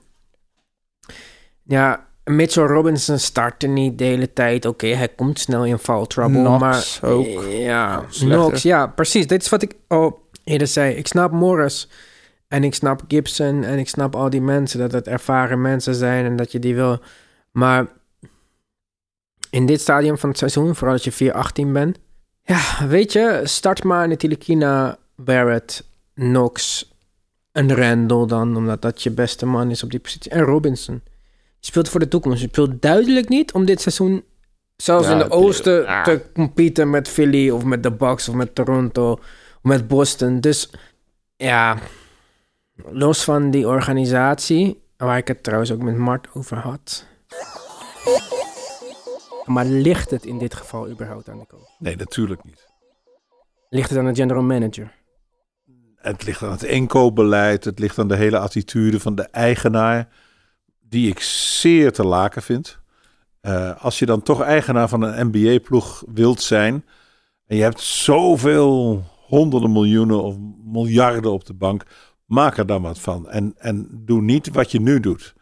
Ja, 1.63 2.07
Mitchell 2.23 2.63
Robinson 2.65 3.19
startte 3.19 3.67
niet 3.67 3.97
de 3.97 4.03
hele 4.03 4.33
tijd. 4.33 4.65
Oké, 4.65 4.87
hij 4.87 5.09
komt 5.09 5.39
snel 5.39 5.65
in 5.65 5.77
foul 5.77 6.05
trouble. 6.05 6.39
Knox 6.43 6.99
maar 7.01 7.11
ook. 7.11 7.43
Ja. 7.49 8.05
Knox, 8.09 8.61
ja, 8.61 8.87
precies. 8.87 9.27
Dit 9.27 9.41
is 9.41 9.49
wat 9.49 9.61
ik 9.61 9.73
al 9.87 10.29
eerder 10.43 10.67
zei. 10.67 10.95
Ik 10.95 11.07
snap 11.07 11.31
Morris 11.31 11.89
en 12.47 12.63
ik 12.63 12.73
snap 12.73 13.03
Gibson 13.07 13.63
en 13.63 13.79
ik 13.79 13.89
snap 13.89 14.15
al 14.15 14.29
die 14.29 14.41
mensen 14.41 14.79
dat 14.79 14.91
het 14.91 15.07
ervaren 15.07 15.61
mensen 15.61 15.95
zijn 15.95 16.25
en 16.25 16.35
dat 16.35 16.51
je 16.51 16.59
die 16.59 16.75
wil. 16.75 16.99
Maar 17.51 17.87
in 19.49 19.65
dit 19.65 19.81
stadium 19.81 20.17
van 20.17 20.29
het 20.29 20.37
seizoen, 20.37 20.75
vooral 20.75 20.93
als 20.93 21.03
je 21.03 21.33
4-18 21.67 21.71
bent, 21.71 21.97
ja, 22.43 22.87
weet 22.87 23.11
je, 23.11 23.41
start 23.43 23.83
maar 23.83 24.07
Ntilikina, 24.07 24.97
Barrett, 25.15 25.83
Knox, 26.13 26.85
een 27.51 27.75
Randall 27.75 28.27
dan, 28.27 28.55
omdat 28.55 28.81
dat 28.81 29.03
je 29.03 29.11
beste 29.11 29.45
man 29.45 29.71
is 29.71 29.83
op 29.83 29.91
die 29.91 29.99
positie. 29.99 30.31
En 30.31 30.41
Robinson. 30.41 31.01
Je 31.59 31.65
speelt 31.65 31.89
voor 31.89 31.99
de 31.99 32.07
toekomst. 32.07 32.41
Je 32.41 32.47
speelt 32.47 32.81
duidelijk 32.81 33.29
niet 33.29 33.53
om 33.53 33.65
dit 33.65 33.81
seizoen, 33.81 34.23
zelfs 34.75 35.07
Ja, 35.07 35.11
in 35.11 35.17
de 35.17 35.31
oosten, 35.31 35.81
ja. 35.81 36.03
te 36.03 36.21
competen 36.33 36.89
met 36.89 37.07
Philly 37.07 37.49
of 37.49 37.63
met 37.63 37.83
de 37.83 37.91
Bucks 37.91 38.29
of 38.29 38.35
met 38.35 38.55
Toronto 38.55 39.11
of 39.11 39.19
met 39.61 39.87
Boston. 39.87 40.39
Dus 40.39 40.69
ja, 41.35 41.77
los 42.85 43.23
van 43.23 43.51
die 43.51 43.67
organisatie, 43.67 44.81
waar 44.97 45.17
ik 45.17 45.27
het 45.27 45.43
trouwens 45.43 45.71
ook 45.71 45.81
met 45.81 45.97
Mart 45.97 46.27
over 46.33 46.57
had. 46.57 47.05
Maar 49.45 49.65
ligt 49.65 50.09
het 50.09 50.25
in 50.25 50.37
dit 50.37 50.53
geval 50.53 50.89
überhaupt 50.89 51.29
aan 51.29 51.39
de 51.39 51.45
coach? 51.47 51.79
Nee, 51.79 51.95
natuurlijk 51.95 52.43
niet. 52.43 52.67
Ligt 53.69 53.89
het 53.89 53.99
aan 53.99 54.05
de 54.05 54.15
general 54.15 54.43
manager? 54.43 54.95
Het 55.95 56.23
ligt 56.23 56.43
aan 56.43 56.51
het 56.51 56.63
inkoopbeleid. 56.63 57.63
Het 57.63 57.79
ligt 57.79 57.99
aan 57.99 58.07
de 58.07 58.15
hele 58.15 58.39
attitude 58.39 58.99
van 58.99 59.15
de 59.15 59.23
eigenaar. 59.23 60.07
Die 60.79 61.09
ik 61.09 61.19
zeer 61.19 61.91
te 61.91 62.05
laken 62.05 62.41
vind. 62.41 62.79
Eh, 63.41 63.83
als 63.83 63.99
je 63.99 64.05
dan 64.05 64.21
toch 64.21 64.41
eigenaar 64.41 64.89
van 64.89 65.01
een 65.01 65.27
NBA-ploeg 65.31 66.03
wilt 66.13 66.41
zijn. 66.41 66.85
En 67.45 67.55
je 67.55 67.63
hebt 67.63 67.79
zoveel 67.79 69.03
honderden 69.27 69.71
miljoenen 69.71 70.23
of 70.23 70.35
miljarden 70.63 71.31
op 71.31 71.45
de 71.45 71.53
bank. 71.53 71.83
Maak 72.27 72.57
er 72.57 72.65
dan 72.65 72.81
wat 72.81 72.99
van. 72.99 73.29
En, 73.29 73.53
en 73.57 73.87
doe 73.91 74.21
niet 74.21 74.49
wat 74.51 74.71
je 74.71 74.81
nu 74.81 74.99
doet. 74.99 75.35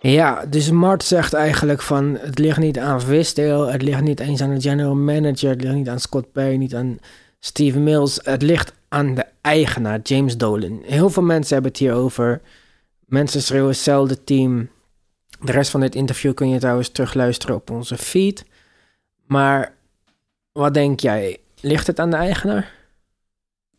Ja, 0.00 0.46
dus 0.46 0.70
Mart 0.70 1.02
zegt 1.04 1.32
eigenlijk 1.32 1.82
van... 1.82 2.16
het 2.20 2.38
ligt 2.38 2.58
niet 2.58 2.78
aan 2.78 3.00
Visdale, 3.00 3.70
het 3.70 3.82
ligt 3.82 4.00
niet 4.00 4.20
eens 4.20 4.40
aan 4.40 4.54
de 4.54 4.60
general 4.60 4.94
manager... 4.94 5.50
het 5.50 5.62
ligt 5.62 5.74
niet 5.74 5.88
aan 5.88 6.00
Scott 6.00 6.32
Perry, 6.32 6.56
niet 6.56 6.74
aan 6.74 6.98
Steve 7.38 7.78
Mills... 7.78 8.20
het 8.22 8.42
ligt 8.42 8.72
aan 8.88 9.14
de 9.14 9.24
eigenaar, 9.40 10.00
James 10.02 10.36
Dolan. 10.36 10.82
Heel 10.84 11.10
veel 11.10 11.22
mensen 11.22 11.54
hebben 11.54 11.70
het 11.70 11.80
hier 11.80 11.92
over. 11.92 12.40
Mensen 13.06 13.42
schreeuwen 13.42 13.70
hetzelfde 13.70 14.24
team. 14.24 14.68
De 15.40 15.52
rest 15.52 15.70
van 15.70 15.80
dit 15.80 15.94
interview 15.94 16.34
kun 16.34 16.48
je 16.48 16.58
trouwens 16.58 16.88
terugluisteren 16.88 17.56
op 17.56 17.70
onze 17.70 17.96
feed. 17.96 18.44
Maar 19.26 19.74
wat 20.52 20.74
denk 20.74 21.00
jij? 21.00 21.38
Ligt 21.60 21.86
het 21.86 21.98
aan 21.98 22.10
de 22.10 22.16
eigenaar? 22.16 22.77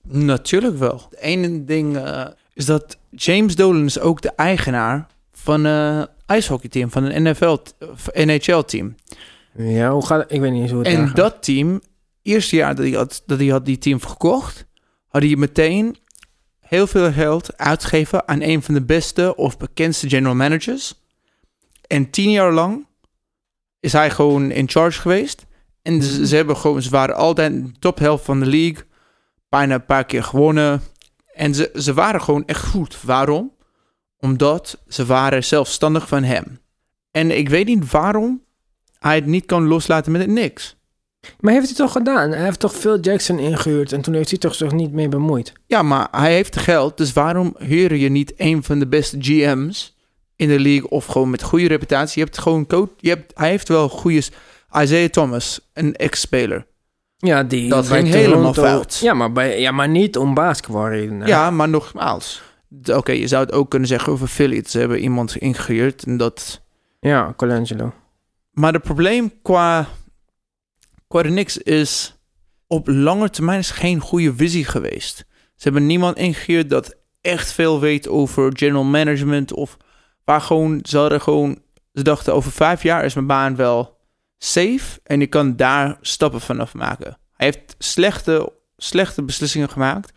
Natuurlijk 0.04 0.78
wel. 0.78 1.08
Het 1.10 1.20
ene 1.20 1.64
ding 1.66 1.98
eh, 1.98 2.26
is 2.54 2.66
dat 2.66 2.98
James 3.10 3.56
Dolan 3.56 3.86
is 3.86 4.00
ook 4.00 4.22
de 4.22 4.32
eigenaar 4.36 5.08
van 5.32 5.64
een 5.64 6.08
ijshockeyteam, 6.26 6.92
van 6.92 7.04
een 7.04 7.24
NFL, 7.24 7.58
NHL-team. 8.14 8.96
Ja, 9.58 9.92
hoe 9.92 10.06
gaat? 10.06 10.32
Ik 10.32 10.40
weet 10.42 10.52
niet 10.52 10.62
eens 10.62 10.72
hoe 10.72 10.80
het 10.80 10.88
En 10.88 11.08
gaat. 11.08 11.16
dat 11.16 11.44
team, 11.44 11.82
eerste 12.22 12.56
jaar 12.56 12.76
dat 12.76 12.86
hij, 12.86 12.94
had, 12.94 13.24
dat 13.26 13.38
hij 13.40 13.48
had 13.48 13.66
die 13.66 13.78
team 13.78 14.02
gekocht, 14.02 14.66
had 15.08 15.22
hij 15.22 15.36
meteen 15.36 15.98
heel 16.60 16.88
veel 16.88 17.12
geld 17.12 17.58
uitgegeven 17.58 18.28
aan 18.28 18.42
een 18.42 18.62
van 18.62 18.74
de 18.74 18.82
beste 18.86 19.36
of 19.36 19.58
bekendste 19.58 20.10
general 20.10 20.36
managers. 20.36 20.94
En 21.88 22.10
tien 22.10 22.32
jaar 22.32 22.54
lang 22.54 22.88
is 23.80 23.94
hij 23.94 24.10
gewoon 24.10 24.52
in 24.52 24.70
charge 24.70 25.02
geweest. 25.02 25.46
En 25.82 26.04
ze, 26.04 26.28
ze 26.28 26.36
hebben 26.36 26.58
gewoon, 26.58 26.82
ze 26.82 26.90
waren 26.90 27.16
altijd 27.16 27.52
in 27.52 27.64
de 27.64 27.80
tophelft 27.80 28.26
van 28.26 28.40
de 28.40 28.46
league. 28.46 28.84
Bijna 29.50 29.74
een 29.74 29.86
paar 29.86 30.06
keer 30.06 30.24
gewonnen. 30.24 30.82
En 31.34 31.56
ze, 31.56 31.72
ze 31.74 31.94
waren 31.94 32.22
gewoon 32.22 32.46
echt 32.46 32.66
goed. 32.66 33.02
Waarom? 33.02 33.56
Omdat 34.18 34.84
ze 34.88 35.06
waren 35.06 35.44
zelfstandig 35.44 36.08
van 36.08 36.24
hem. 36.24 36.60
En 37.12 37.38
ik 37.38 37.50
weet 37.50 37.66
niet 37.66 37.92
waarom 37.92 38.44
hij 39.00 39.16
het 39.16 39.26
niet 39.26 39.46
kan 39.46 39.68
loslaten 39.68 40.12
met 40.12 40.22
het 40.22 40.30
niks. 40.30 40.78
Maar 41.40 41.54
heeft 41.54 41.66
hij 41.66 41.76
toch 41.76 41.92
gedaan? 41.92 42.32
Hij 42.32 42.44
heeft 42.44 42.60
toch 42.60 42.76
Phil 42.76 43.00
Jackson 43.00 43.40
ingehuurd 43.40 43.92
en 43.92 44.02
toen 44.02 44.14
heeft 44.14 44.30
hij 44.30 44.40
toch 44.40 44.56
zich 44.56 44.72
niet 44.72 44.92
mee 44.92 45.10
bemoeid? 45.10 45.54
Ja, 45.68 45.82
maar 45.82 46.08
hij 46.12 46.34
heeft 46.34 46.58
geld, 46.58 46.98
dus 46.98 47.14
waarom 47.14 47.56
huur 47.58 47.96
je 47.96 48.10
niet 48.10 48.34
een 48.38 48.64
van 48.64 48.80
de 48.80 48.88
beste 48.88 49.18
GM's 49.20 49.98
in 50.36 50.48
de 50.48 50.60
league 50.60 50.90
of 50.90 51.06
gewoon 51.06 51.30
met 51.30 51.44
goede 51.44 51.68
reputatie? 51.68 52.20
Je 52.20 52.26
hebt 52.26 52.38
gewoon 52.42 52.68
coach, 52.68 52.90
je 52.98 53.10
hebt, 53.10 53.32
hij 53.36 53.50
heeft 53.50 53.68
wel 53.68 53.90
goede 53.90 54.24
Isaiah 54.82 55.10
Thomas, 55.10 55.70
een 55.74 55.96
ex-speler. 55.96 56.68
Ja, 57.22 57.44
die 57.44 57.70
Dat 57.70 57.88
ging 57.88 58.08
helemaal 58.08 58.54
fout. 58.54 59.00
Ja 59.02 59.14
maar, 59.14 59.32
bij, 59.32 59.60
ja, 59.60 59.72
maar 59.72 59.90
niet 59.90 60.18
om 60.18 60.34
basketbalredenen. 60.34 61.28
Ja, 61.28 61.52
maar 61.52 61.70
nogmaals, 61.70 62.42
oké, 62.86 63.12
je 63.12 63.28
zou 63.28 63.46
het 63.46 63.54
ook 63.54 63.70
kunnen 63.70 63.88
zeggen 63.88 64.12
over 64.12 64.28
Philly. 64.28 64.64
Ze 64.68 64.80
hebben 64.80 65.00
iemand 65.00 65.36
ingehuurd 65.36 66.04
en 66.04 66.18
dat. 66.18 66.62
Ja, 67.00 67.34
Colangelo. 67.38 67.94
Maar 68.52 68.74
het 68.74 68.84
probleem 68.84 69.32
qua 69.42 69.88
qua 71.08 71.22
de 71.22 71.30
Knicks 71.30 71.58
is 71.58 72.16
op 72.68 72.88
lange 72.88 73.30
termijn 73.30 73.60
is 73.60 73.72
geen 73.72 74.00
goede 74.00 74.36
visie 74.36 74.66
geweest. 74.66 75.18
Ze 75.56 75.64
hebben 75.64 75.86
niemand 75.86 76.18
ingehuurd 76.18 76.70
dat 76.70 76.96
echt 77.22 77.52
veel 77.52 77.80
weet 77.80 78.08
over 78.08 78.52
general 78.56 78.84
management 78.84 79.54
of 79.54 79.78
waar 80.26 80.42
gewoon 80.42 80.80
ze 80.84 80.98
hadden 80.98 81.22
gewoon 81.22 81.62
ze 81.94 82.04
dachten 82.04 82.34
over 82.34 82.52
vijf 82.52 82.84
jaar 82.84 83.06
is 83.06 83.14
mijn 83.14 83.28
baan 83.28 83.56
wel 83.56 83.99
safe 84.40 85.00
en 85.04 85.22
ik 85.22 85.30
kan 85.30 85.56
daar 85.56 85.98
stappen 86.02 86.42
vanaf 86.42 86.74
maken. 86.74 87.18
Hij 87.36 87.46
heeft 87.46 87.76
slechte 87.78 88.52
slechte 88.78 89.24
beslissingen 89.24 89.70
gemaakt 89.70 90.12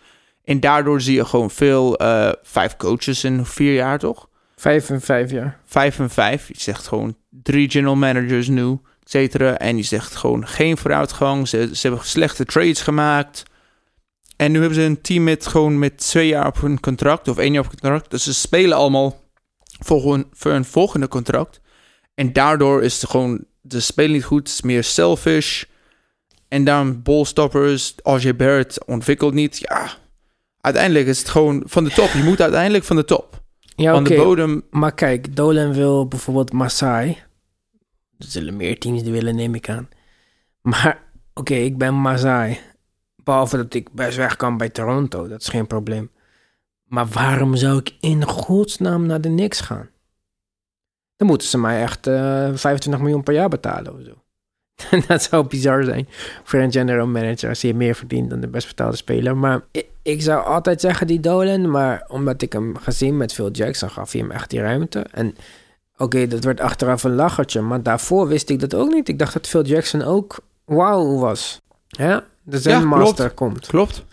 en 0.45 0.61
daardoor 0.61 1.01
zie 1.01 1.15
je 1.15 1.25
gewoon 1.25 1.51
veel 1.51 1.97
eh, 1.97 2.33
vijf 2.43 2.77
coaches 2.77 3.25
in 3.25 3.47
vier 3.47 3.75
jaar 3.75 3.99
toch? 3.99 4.29
Vijf 4.57 4.91
en 4.91 5.01
vijf 5.01 5.31
jaar. 5.31 5.61
vijf 5.65 5.99
en 5.99 6.11
vijf. 6.11 6.49
Je 6.49 6.55
zegt 6.57 6.87
gewoon 6.87 7.17
drie 7.31 7.71
general 7.71 7.97
managers 7.97 8.49
nu, 8.49 8.71
et 8.73 9.11
cetera. 9.11 9.59
En 9.59 9.77
je 9.77 9.83
zegt 9.83 10.17
gewoon 10.17 10.49
geen 10.49 10.77
vooruitgang. 10.77 11.49
Ze, 11.49 11.71
ze 11.73 11.87
hebben 11.87 12.07
slechte 12.07 12.45
trades 12.45 12.81
gemaakt. 12.81 13.43
En 14.37 14.53
nu 14.53 14.59
hebben 14.59 14.79
ze 14.79 14.85
een 14.85 15.01
team 15.01 15.25
met 15.25 15.47
gewoon 15.47 15.79
met 15.79 15.99
twee 15.99 16.29
jaar 16.29 16.47
op 16.47 16.61
hun 16.61 16.81
contract 16.81 17.29
of 17.29 17.39
één 17.39 17.53
jaar 17.53 17.65
op 17.65 17.71
hun 17.71 17.81
contract. 17.81 18.11
Dus 18.11 18.23
ze 18.23 18.35
spelen 18.35 18.77
allemaal 18.77 19.21
voor 19.79 20.13
hun, 20.13 20.27
voor 20.33 20.51
hun 20.51 20.65
volgende 20.65 21.09
contract. 21.09 21.61
En 22.15 22.33
daardoor 22.33 22.83
is 22.83 23.01
het 23.01 23.11
gewoon, 23.11 23.45
de 23.63 23.81
spelen 23.81 24.13
niet 24.13 24.25
goed. 24.25 24.39
Het 24.39 24.49
is 24.49 24.63
meer 24.63 24.85
selfish. 24.85 25.65
En 26.49 26.65
dan 26.65 27.03
ballstoppers, 27.03 27.95
RJ 28.03 28.37
Barrett 28.37 28.85
ontwikkelt 28.85 29.35
niet. 29.35 29.59
Ja, 29.59 29.91
uiteindelijk 30.61 31.07
is 31.07 31.19
het 31.19 31.29
gewoon 31.29 31.63
van 31.67 31.85
de 31.85 31.91
top. 31.91 32.11
Je 32.11 32.23
moet 32.23 32.41
uiteindelijk 32.41 32.85
van 32.85 32.97
de 32.97 33.05
top. 33.05 33.41
Ja, 33.77 33.93
Van 33.93 34.05
de 34.05 34.15
bodem 34.15 34.63
Maar 34.71 34.95
kijk, 34.95 35.37
Dolan 35.37 35.73
wil 35.73 36.07
bijvoorbeeld 36.09 36.53
Masai. 36.53 37.09
Er 38.19 38.27
zullen 38.29 38.57
meer 38.57 38.79
teams 38.79 39.03
die 39.03 39.13
willen, 39.13 39.37
neem 39.37 39.55
ik 39.55 39.69
aan. 39.69 39.89
Maar 40.61 41.03
oké, 41.35 41.55
ik 41.55 41.79
ben 41.79 41.95
Masai. 41.95 42.59
Behalve 43.17 43.57
dat 43.57 43.75
ik 43.75 43.93
best 43.93 44.17
weg 44.17 44.37
kan 44.37 44.57
bij 44.57 44.69
Toronto, 44.69 45.29
dat 45.29 45.41
is 45.41 45.49
geen 45.49 45.67
probleem. 45.67 46.11
Maar 46.85 47.07
waarom 47.07 47.57
zou 47.57 47.79
ik 47.79 47.95
in 48.01 48.25
godsnaam 48.25 49.07
naar 49.07 49.21
de 49.21 49.29
Knicks 49.29 49.61
gaan? 49.61 49.89
Dan 51.17 51.27
moeten 51.27 51.49
ze 51.49 51.59
mij 51.59 51.83
echt 51.83 52.07
eh 52.07 52.49
25 52.55 53.03
miljoen 53.03 53.23
per 53.23 53.35
jaar 53.35 53.49
betalen 53.49 53.95
of 53.95 54.01
zo. 54.05 54.23
dat 55.09 55.23
zou 55.23 55.47
bizar 55.47 55.85
zijn 55.85 56.09
voor 56.45 56.59
een 56.59 56.73
general 56.73 57.07
manager 57.07 57.49
als 57.49 57.63
hij 57.63 57.73
meer 57.73 57.95
verdient 57.95 58.31
dan 58.31 58.41
de 58.41 58.49
best 58.49 58.67
betaalde 58.69 58.97
speler. 58.97 59.37
Maar 59.37 59.61
ik, 59.71 59.87
ik 60.03 60.23
zou 60.23 60.45
altijd 60.45 60.81
zeggen 60.81 61.07
die 61.07 61.21
Dolan, 61.21 61.71
maar 61.71 62.05
omdat 62.09 62.43
ik 62.43 62.53
hem 62.53 62.77
gezien 62.77 63.17
met 63.17 63.33
Phil 63.33 63.51
Jackson 63.51 63.91
gaf 63.91 64.13
hij 64.13 64.21
hem 64.21 64.31
echt 64.31 64.51
die 64.51 64.61
ruimte. 64.61 65.07
En 65.11 65.35
oké, 65.97 66.27
dat 66.27 66.45
werd 66.45 66.61
achteraf 66.61 67.05
een 67.05 67.15
lachertje, 67.15 67.61
maar 67.61 67.83
daarvoor 67.83 68.29
wist 68.29 68.51
ik 68.51 68.61
dat 68.61 68.75
ook 68.75 68.93
niet. 68.93 69.09
Ik 69.09 69.19
dacht 69.19 69.33
dat 69.33 69.49
Phil 69.49 69.65
Jackson 69.65 70.03
ook 70.03 70.39
wauw 70.65 71.19
was. 71.19 71.61
Ja, 71.87 72.25
de 72.43 72.59
Zen. 72.59 72.87
Master 72.87 73.31
komt. 73.31 73.67
klopt. 73.67 74.05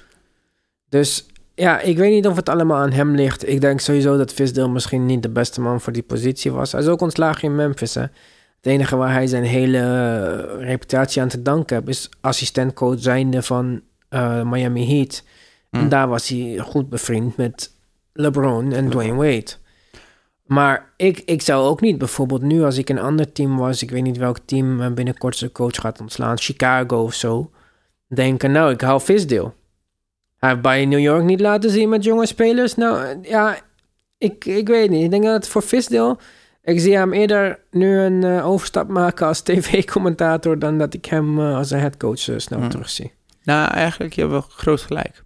Dus 0.90 1.26
ja, 1.60 1.80
ik 1.80 1.98
weet 1.98 2.12
niet 2.12 2.28
of 2.28 2.36
het 2.36 2.50
allemaal 2.50 2.78
aan 2.78 2.92
hem 2.92 3.16
ligt. 3.16 3.50
Ik 3.50 3.62
denk 3.62 3.80
sowieso 3.80 4.18
dat 4.18 4.34
Visdale 4.34 4.70
misschien 4.70 5.06
niet 5.06 5.24
de 5.24 5.30
beste 5.30 5.62
man 5.62 5.82
voor 5.82 5.94
die 5.94 6.04
positie 6.04 6.52
was. 6.52 6.72
Hij 6.72 6.82
is 6.82 6.88
ook 6.88 7.02
ontslagen 7.02 7.44
in 7.44 7.56
Memphis. 7.56 7.96
Hè? 7.96 8.02
Het 8.02 8.12
enige 8.62 8.96
waar 8.96 9.12
hij 9.12 9.28
zijn 9.28 9.44
hele 9.44 9.78
eh, 9.78 10.66
reputatie 10.66 11.22
aan 11.22 11.28
te 11.28 11.42
danken 11.42 11.76
heeft... 11.76 11.88
is 11.88 12.10
assistentcoach 12.22 13.00
zijnde 13.00 13.42
van 13.42 13.82
eh, 14.10 14.44
Miami 14.44 14.96
Heat. 14.96 15.24
En 15.70 15.80
Hmm. 15.80 15.90
daar 15.90 16.08
was 16.08 16.28
hij 16.28 16.58
goed 16.62 16.90
bevriend 16.90 17.38
met 17.38 17.72
LeBron 18.14 18.72
en 18.72 18.90
Dwayne 18.90 19.16
Wade. 19.16 19.52
Maar 20.46 20.94
ik, 20.98 21.22
ik 21.26 21.42
zou 21.42 21.68
ook 21.68 21.82
niet 21.82 21.98
bijvoorbeeld 21.98 22.42
nu, 22.42 22.64
als 22.64 22.78
ik 22.78 22.90
een 22.90 23.00
ander 23.00 23.32
team 23.32 23.58
was, 23.58 23.84
ik 23.84 23.92
weet 23.92 24.04
niet 24.04 24.18
welk 24.18 24.38
team 24.46 24.94
binnenkort 24.94 25.36
zijn 25.38 25.52
coach 25.52 25.76
gaat 25.76 26.02
ontslaan, 26.02 26.38
Chicago 26.38 27.04
of 27.04 27.14
zo, 27.14 27.52
denken, 28.08 28.52
nou, 28.52 28.72
ik 28.72 28.82
hou 28.82 29.02
Visdeel. 29.02 29.54
Hij 30.40 30.50
heeft 30.50 30.62
bij 30.62 30.86
New 30.86 31.00
York 31.00 31.24
niet 31.24 31.40
laten 31.40 31.70
zien 31.70 31.90
met 31.90 32.04
jonge 32.04 32.26
spelers. 32.26 32.76
Nou, 32.76 33.18
ja, 33.22 33.58
ik, 34.18 34.46
ik 34.46 34.68
weet 34.68 34.90
niet. 34.90 35.04
Ik 35.04 35.10
denk 35.12 35.24
dat 35.24 35.34
het 35.34 35.48
voor 35.48 35.64
Visdeel, 35.64 36.20
ik 36.64 36.80
zie 36.80 36.96
hem 36.98 37.14
eerder 37.14 37.60
nu 37.72 38.00
een 38.00 38.24
eh, 38.24 38.48
overstap 38.48 38.88
maken 38.88 39.28
als 39.28 39.42
tv-commentator 39.42 40.60
dan 40.60 40.78
dat 40.78 40.94
ik 40.94 41.06
hem 41.06 41.40
eh, 41.40 41.56
als 41.56 41.72
een 41.72 41.80
headcoach 41.80 42.28
eh, 42.30 42.38
snel 42.38 42.60
Hmm. 42.60 42.70
terugzie. 42.70 43.14
Nou, 43.44 43.72
eigenlijk, 43.72 44.14
je 44.14 44.22
hebt 44.22 44.34
wel 44.34 44.42
groot 44.50 44.82
gelijk. 44.82 45.24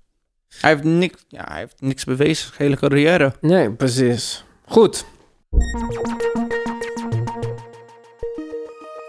Hij 0.61 0.69
heeft 0.69 0.83
niks, 0.83 1.25
ja, 1.27 1.45
hij 1.47 1.59
heeft 1.59 1.75
niks 1.81 2.03
bewezen, 2.03 2.47
zijn 2.47 2.57
hele 2.57 2.75
carrière. 2.77 3.33
Nee, 3.41 3.71
precies. 3.71 4.45
Goed. 4.65 5.05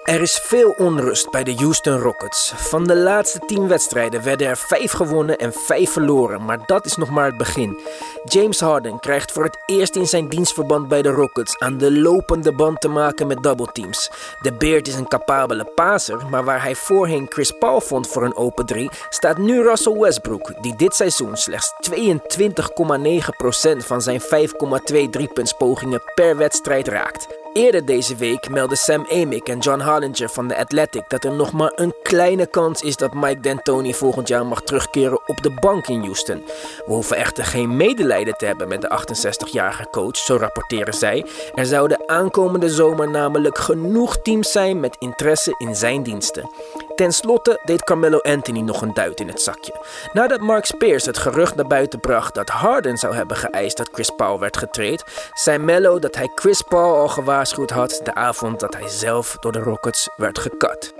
Er 0.04 0.20
is 0.20 0.38
veel 0.38 0.70
onrust 0.70 1.30
bij 1.30 1.44
de 1.44 1.54
Houston 1.54 1.98
Rockets. 1.98 2.52
Van 2.56 2.84
de 2.84 2.96
laatste 2.96 3.38
10 3.38 3.68
wedstrijden 3.68 4.22
werden 4.22 4.46
er 4.46 4.56
5 4.56 4.92
gewonnen 4.92 5.38
en 5.38 5.52
5 5.52 5.90
verloren, 5.90 6.44
maar 6.44 6.58
dat 6.66 6.86
is 6.86 6.96
nog 6.96 7.10
maar 7.10 7.24
het 7.24 7.36
begin. 7.36 7.80
James 8.24 8.60
Harden 8.60 9.00
krijgt 9.00 9.32
voor 9.32 9.44
het 9.44 9.58
eerst 9.66 9.96
in 9.96 10.06
zijn 10.06 10.28
dienstverband 10.28 10.88
bij 10.88 11.02
de 11.02 11.08
Rockets 11.08 11.58
aan 11.58 11.78
de 11.78 11.92
lopende 11.92 12.52
band 12.52 12.80
te 12.80 12.88
maken 12.88 13.26
met 13.26 13.42
double-teams. 13.42 14.10
De 14.40 14.52
Beard 14.52 14.88
is 14.88 14.94
een 14.94 15.08
capabele 15.08 15.64
paser, 15.74 16.26
maar 16.30 16.44
waar 16.44 16.62
hij 16.62 16.74
voorheen 16.74 17.26
Chris 17.28 17.50
Paul 17.50 17.80
vond 17.80 18.08
voor 18.08 18.24
een 18.24 18.36
open 18.36 18.66
3, 18.66 18.90
staat 19.08 19.38
nu 19.38 19.62
Russell 19.62 19.98
Westbrook, 19.98 20.62
die 20.62 20.76
dit 20.76 20.94
seizoen 20.94 21.36
slechts 21.36 21.72
22,9% 21.90 23.76
van 23.76 24.02
zijn 24.02 24.20
5,2 24.20 24.26
driepuntspogingen 25.10 26.02
per 26.14 26.36
wedstrijd 26.36 26.88
raakt. 26.88 27.33
Eerder 27.54 27.84
deze 27.84 28.16
week 28.16 28.48
meldden 28.48 28.78
Sam 28.78 29.06
Amick 29.10 29.48
en 29.48 29.58
John 29.58 29.80
Hollinger 29.80 30.28
van 30.28 30.48
The 30.48 30.56
Athletic 30.56 31.04
dat 31.08 31.24
er 31.24 31.32
nog 31.32 31.52
maar 31.52 31.72
een 31.74 31.94
kleine 32.02 32.46
kans 32.46 32.82
is 32.82 32.96
dat 32.96 33.14
Mike 33.14 33.40
D'Antoni 33.40 33.94
volgend 33.94 34.28
jaar 34.28 34.46
mag 34.46 34.62
terugkeren 34.62 35.28
op 35.28 35.42
de 35.42 35.50
bank 35.50 35.86
in 35.86 36.00
Houston. 36.00 36.42
We 36.86 36.92
hoeven 36.92 37.16
echter 37.16 37.44
geen 37.44 37.76
medelijden 37.76 38.34
te 38.36 38.46
hebben 38.46 38.68
met 38.68 38.80
de 38.80 38.98
68-jarige 39.00 39.88
coach, 39.90 40.16
zo 40.16 40.36
rapporteren 40.36 40.94
zij. 40.94 41.26
Er 41.54 41.66
zouden 41.66 42.08
aankomende 42.08 42.68
zomer 42.68 43.10
namelijk 43.10 43.58
genoeg 43.58 44.16
teams 44.16 44.52
zijn 44.52 44.80
met 44.80 44.96
interesse 44.98 45.54
in 45.58 45.74
zijn 45.74 46.02
diensten. 46.02 46.50
Ten 46.94 47.12
slotte 47.12 47.60
deed 47.64 47.84
Carmelo 47.84 48.18
Anthony 48.18 48.60
nog 48.60 48.82
een 48.82 48.94
duit 48.94 49.20
in 49.20 49.28
het 49.28 49.40
zakje. 49.40 49.84
Nadat 50.12 50.40
Mark 50.40 50.64
Spears 50.64 51.06
het 51.06 51.18
gerucht 51.18 51.54
naar 51.54 51.66
buiten 51.66 52.00
bracht 52.00 52.34
dat 52.34 52.48
Harden 52.48 52.96
zou 52.96 53.14
hebben 53.14 53.36
geëist 53.36 53.76
dat 53.76 53.88
Chris 53.92 54.10
Paul 54.10 54.38
werd 54.38 54.56
getraind, 54.56 55.04
zei 55.32 55.58
Melo 55.58 55.98
dat 55.98 56.14
hij 56.14 56.30
Chris 56.34 56.62
Paul 56.62 56.96
al 56.96 57.08
gewaarschuwd 57.08 57.70
had 57.70 58.00
de 58.04 58.14
avond 58.14 58.60
dat 58.60 58.74
hij 58.74 58.88
zelf 58.88 59.36
door 59.40 59.52
de 59.52 59.58
Rockets 59.58 60.08
werd 60.16 60.38
gekat. 60.38 60.94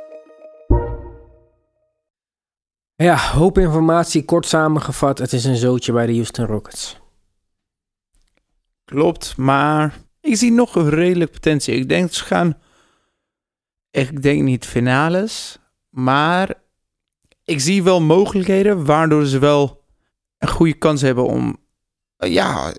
Ja, 2.96 3.16
hoop 3.16 3.58
informatie, 3.58 4.24
kort 4.24 4.46
samengevat. 4.46 5.18
Het 5.18 5.32
is 5.32 5.44
een 5.44 5.56
zootje 5.56 5.92
bij 5.92 6.06
de 6.06 6.12
Houston 6.12 6.46
Rockets. 6.46 7.00
Klopt, 8.84 9.36
maar 9.36 9.94
ik 10.20 10.36
zie 10.36 10.52
nog 10.52 10.74
een 10.74 10.88
redelijk 10.90 11.30
potentie. 11.30 11.74
Ik 11.74 11.88
denk 11.88 12.12
ze 12.12 12.24
gaan, 12.24 12.58
ik 13.90 14.22
denk 14.22 14.42
niet 14.42 14.66
finales, 14.66 15.58
maar 15.94 16.54
ik 17.44 17.60
zie 17.60 17.82
wel 17.82 18.00
mogelijkheden 18.00 18.84
waardoor 18.84 19.24
ze 19.24 19.38
wel 19.38 19.84
een 20.38 20.48
goede 20.48 20.74
kans 20.74 21.00
hebben 21.00 21.26
om, 21.26 21.56
ja, 22.16 22.72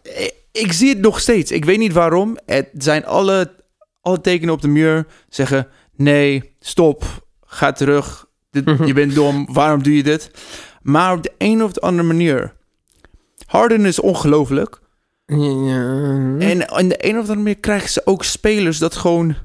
ik, 0.51 0.73
zie 0.73 0.89
het 0.89 0.99
nog 0.99 1.19
steeds. 1.19 1.51
Ik 1.51 1.65
weet 1.65 1.77
niet 1.77 1.93
waarom. 1.93 2.37
Het 2.45 2.69
zijn 2.77 3.05
alle, 3.05 3.53
alle 4.01 4.21
tekenen 4.21 4.53
op 4.53 4.61
de 4.61 4.67
muur 4.67 5.07
zeggen 5.29 5.67
nee, 5.95 6.55
stop, 6.59 7.27
ga 7.45 7.71
terug. 7.71 8.25
Dit-. 8.51 8.77
Je 8.87 8.93
bent 8.93 9.15
dom, 9.15 9.47
waarom 9.53 9.83
doe 9.83 9.95
je 9.95 10.03
dit? 10.03 10.31
Maar 10.81 11.13
op 11.13 11.23
de 11.23 11.31
een 11.37 11.63
of 11.63 11.71
de 11.71 11.81
andere 11.81 12.07
manier. 12.07 12.55
Harden 13.45 13.85
is 13.85 13.99
ongelooflijk. 13.99 14.79
Ja. 15.25 15.35
En 16.39 16.67
in 16.67 16.89
de 16.89 17.07
een 17.07 17.13
of 17.13 17.19
andere 17.19 17.35
manier 17.35 17.57
krijgen 17.59 17.89
ze 17.89 18.01
ook 18.05 18.23
spelers 18.23 18.77
dat 18.77 18.95
gewoon... 18.95 19.35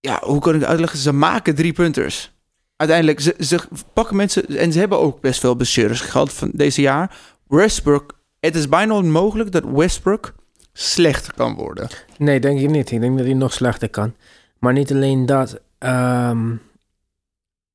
Ja, 0.00 0.20
hoe 0.24 0.40
kan 0.40 0.54
ik 0.54 0.60
het 0.60 0.68
uitleggen? 0.68 0.98
Ze 0.98 1.12
maken 1.12 1.54
drie 1.54 1.72
punters. 1.72 2.32
Uiteindelijk, 2.76 3.20
ze, 3.20 3.34
ze 3.38 3.60
pakken 3.92 4.16
mensen... 4.16 4.46
En 4.46 4.72
ze 4.72 4.78
hebben 4.78 4.98
ook 4.98 5.20
best 5.20 5.40
veel 5.40 5.54
blessures 5.54 6.00
gehad 6.00 6.32
van 6.32 6.50
deze 6.54 6.80
jaar. 6.80 7.16
Westbrook... 7.46 8.16
Het 8.40 8.54
is 8.54 8.68
bijna 8.68 8.94
onmogelijk 8.94 9.52
dat 9.52 9.64
Westbrook 9.64 10.34
slechter 10.72 11.34
kan 11.34 11.54
worden. 11.54 11.88
Nee, 12.18 12.40
denk 12.40 12.60
ik 12.60 12.70
niet. 12.70 12.90
Ik 12.90 13.00
denk 13.00 13.16
dat 13.16 13.26
hij 13.26 13.34
nog 13.34 13.52
slechter 13.52 13.88
kan. 13.88 14.14
Maar 14.58 14.72
niet 14.72 14.92
alleen 14.92 15.26
dat. 15.26 15.60
ehm, 15.78 16.54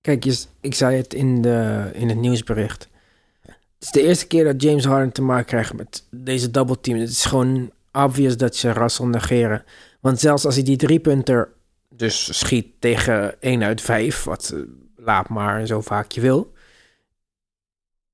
kijk, 0.01 0.25
ik 0.62 0.75
zei 0.75 0.97
het 0.97 1.13
in, 1.13 1.41
de, 1.41 1.89
in 1.93 2.09
het 2.09 2.17
nieuwsbericht. 2.17 2.88
Het 3.43 3.55
is 3.79 3.91
de 3.91 4.01
eerste 4.01 4.27
keer 4.27 4.43
dat 4.43 4.62
James 4.62 4.86
Harden 4.86 5.12
te 5.12 5.21
maken 5.21 5.45
krijgt 5.45 5.73
met 5.73 6.07
deze 6.12 6.51
double 6.51 6.79
team. 6.79 6.99
Het 6.99 7.09
is 7.09 7.25
gewoon 7.25 7.71
obvious 7.91 8.38
dat 8.38 8.55
ze 8.55 8.71
Russell 8.71 9.05
negeren. 9.05 9.63
Want 9.99 10.19
zelfs 10.19 10.45
als 10.45 10.55
hij 10.55 10.63
die 10.63 10.77
driepunter 10.77 11.49
dus 11.95 12.39
schiet 12.39 12.67
tegen 12.79 13.41
1 13.41 13.63
uit 13.63 13.82
5, 13.82 14.23
wat 14.23 14.51
eh, 14.53 14.60
laat 14.95 15.29
maar 15.29 15.65
zo 15.65 15.82
vaak 15.82 16.12
je 16.12 16.21
wil. 16.21 16.53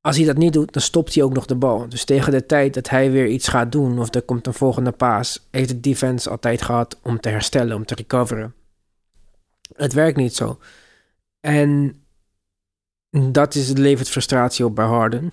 Als 0.02 0.18
hij 0.18 0.26
dat 0.26 0.38
niet 0.38 0.54
doet, 0.54 0.74
dan 0.74 0.82
stopt 0.82 1.14
hij 1.14 1.24
ook 1.24 1.34
nog 1.34 1.46
de 1.46 1.56
bal. 1.56 1.90
Dus 1.90 2.06
tegen 2.06 2.32
de 2.32 2.46
tijd 2.46 2.74
dat 2.74 2.90
hij 2.90 3.12
weer 3.12 3.28
iets 3.28 3.48
gaat 3.48 3.72
doen, 3.72 4.00
of 4.00 4.14
er 4.14 4.22
komt 4.22 4.48
een 4.48 4.54
volgende 4.54 4.92
paas, 4.92 5.48
heeft 5.52 5.70
de 5.70 5.80
defense 5.80 6.30
altijd 6.30 6.62
gehad 6.62 7.00
om 7.04 7.20
te 7.20 7.30
herstellen, 7.30 7.76
om 7.76 7.86
te 7.86 7.96
recoveren. 7.96 8.54
Het 9.76 9.94
werkt 9.94 10.18
niet 10.18 10.36
zo. 10.36 10.60
En 11.40 12.02
dat 13.10 13.56
is, 13.56 13.72
levert 13.72 14.10
frustratie 14.10 14.66
op 14.66 14.76
bij 14.76 14.86
Harden. 14.86 15.32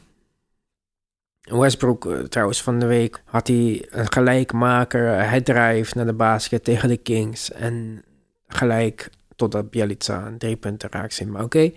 Westbrook, 1.40 2.06
eh, 2.06 2.18
trouwens, 2.18 2.62
van 2.62 2.78
de 2.78 2.86
week 2.86 3.22
had 3.24 3.46
hij 3.46 3.86
een 3.90 4.12
gelijkmaker. 4.12 5.28
Hij 5.28 5.40
drijft 5.40 5.94
naar 5.94 6.06
de 6.06 6.12
basket 6.12 6.64
tegen 6.64 6.88
de 6.88 6.96
Kings. 6.96 7.52
En 7.52 8.04
gelijk 8.48 9.10
totdat 9.36 9.70
Bielica 9.70 10.26
een 10.26 10.38
drie 10.38 10.56
punten 10.56 10.90
raakt. 10.90 11.26
Maar 11.26 11.44
oké. 11.44 11.72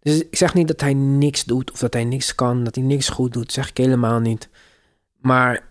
Dus 0.00 0.18
ik 0.18 0.36
zeg 0.36 0.54
niet 0.54 0.68
dat 0.68 0.80
hij 0.80 0.94
niks 0.94 1.44
doet 1.44 1.70
of 1.70 1.78
dat 1.78 1.92
hij 1.92 2.04
niks 2.04 2.34
kan, 2.34 2.64
dat 2.64 2.74
hij 2.74 2.84
niks 2.84 3.08
goed 3.08 3.32
doet. 3.32 3.52
zeg 3.52 3.68
ik 3.68 3.76
helemaal 3.76 4.20
niet. 4.20 4.48
Maar 5.16 5.68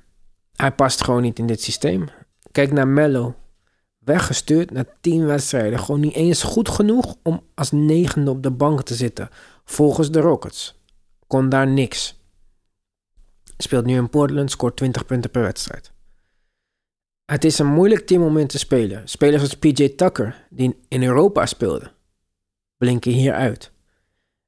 hij 0.56 0.72
past 0.72 1.04
gewoon 1.04 1.22
niet 1.22 1.40
in 1.40 1.48
dit 1.48 1.62
systeem. 1.62 2.08
Kijk 2.52 2.72
naar 2.72 2.88
Mello. 2.88 3.36
Weggestuurd 4.00 4.72
na 4.72 4.86
tien 5.02 5.26
wedstrijden. 5.26 5.80
Gewoon 5.80 6.00
niet 6.00 6.14
eens 6.14 6.44
goed 6.44 6.70
genoeg 6.70 7.16
om 7.24 7.42
als 7.56 7.72
negende 7.72 8.32
op 8.32 8.44
de 8.44 8.52
bank 8.52 8.82
te 8.82 8.96
zitten. 8.96 9.30
Volgens 9.66 10.12
de 10.12 10.20
Rockets. 10.20 10.82
Kon 11.28 11.50
daar 11.50 11.68
niks. 11.68 12.22
Speelt 13.58 13.86
nu 13.86 13.96
in 13.96 14.10
Portland, 14.10 14.52
scoort 14.52 14.76
20 14.76 15.06
punten 15.06 15.32
per 15.32 15.42
wedstrijd. 15.42 15.93
Het 17.26 17.44
is 17.44 17.60
een 17.60 17.74
moeilijk 17.74 18.06
team 18.06 18.24
om 18.24 18.48
te 18.48 18.58
spelen. 18.58 19.10
Spelers 19.10 19.42
als 19.42 19.58
PJ 19.58 19.90
Tucker, 19.90 20.46
die 20.50 20.80
in 20.88 21.04
Europa 21.04 21.46
speelden, 21.46 21.92
blinken 22.78 23.12
hier 23.12 23.34
uit. 23.34 23.72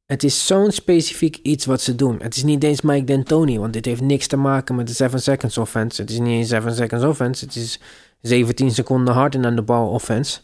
Het 0.06 0.24
is 0.24 0.48
zo'n 0.48 0.72
specifiek 0.72 1.36
iets 1.36 1.66
wat 1.66 1.82
ze 1.82 1.96
doen. 1.96 2.20
Het 2.22 2.36
is 2.36 2.44
niet 2.44 2.64
eens 2.64 2.82
Mike 2.82 3.04
D'Antoni, 3.04 3.60
want 3.60 3.74
dit 3.74 3.86
heeft 3.86 4.02
niks 4.02 4.28
te 4.28 4.38
maken 4.38 4.76
met 4.76 4.88
de 4.88 4.94
7 4.94 5.22
seconds 5.22 5.58
offense. 5.58 6.02
Het 6.02 6.12
is 6.12 6.20
niet 6.20 6.28
eens 6.28 6.50
7 6.50 6.76
seconds 6.76 7.06
offense, 7.06 7.46
het 7.46 7.56
is 7.56 7.80
17 8.22 8.72
seconden 8.72 9.14
Harden 9.14 9.46
aan 9.46 9.56
de 9.56 9.62
bal 9.62 9.90
offense. 9.90 10.40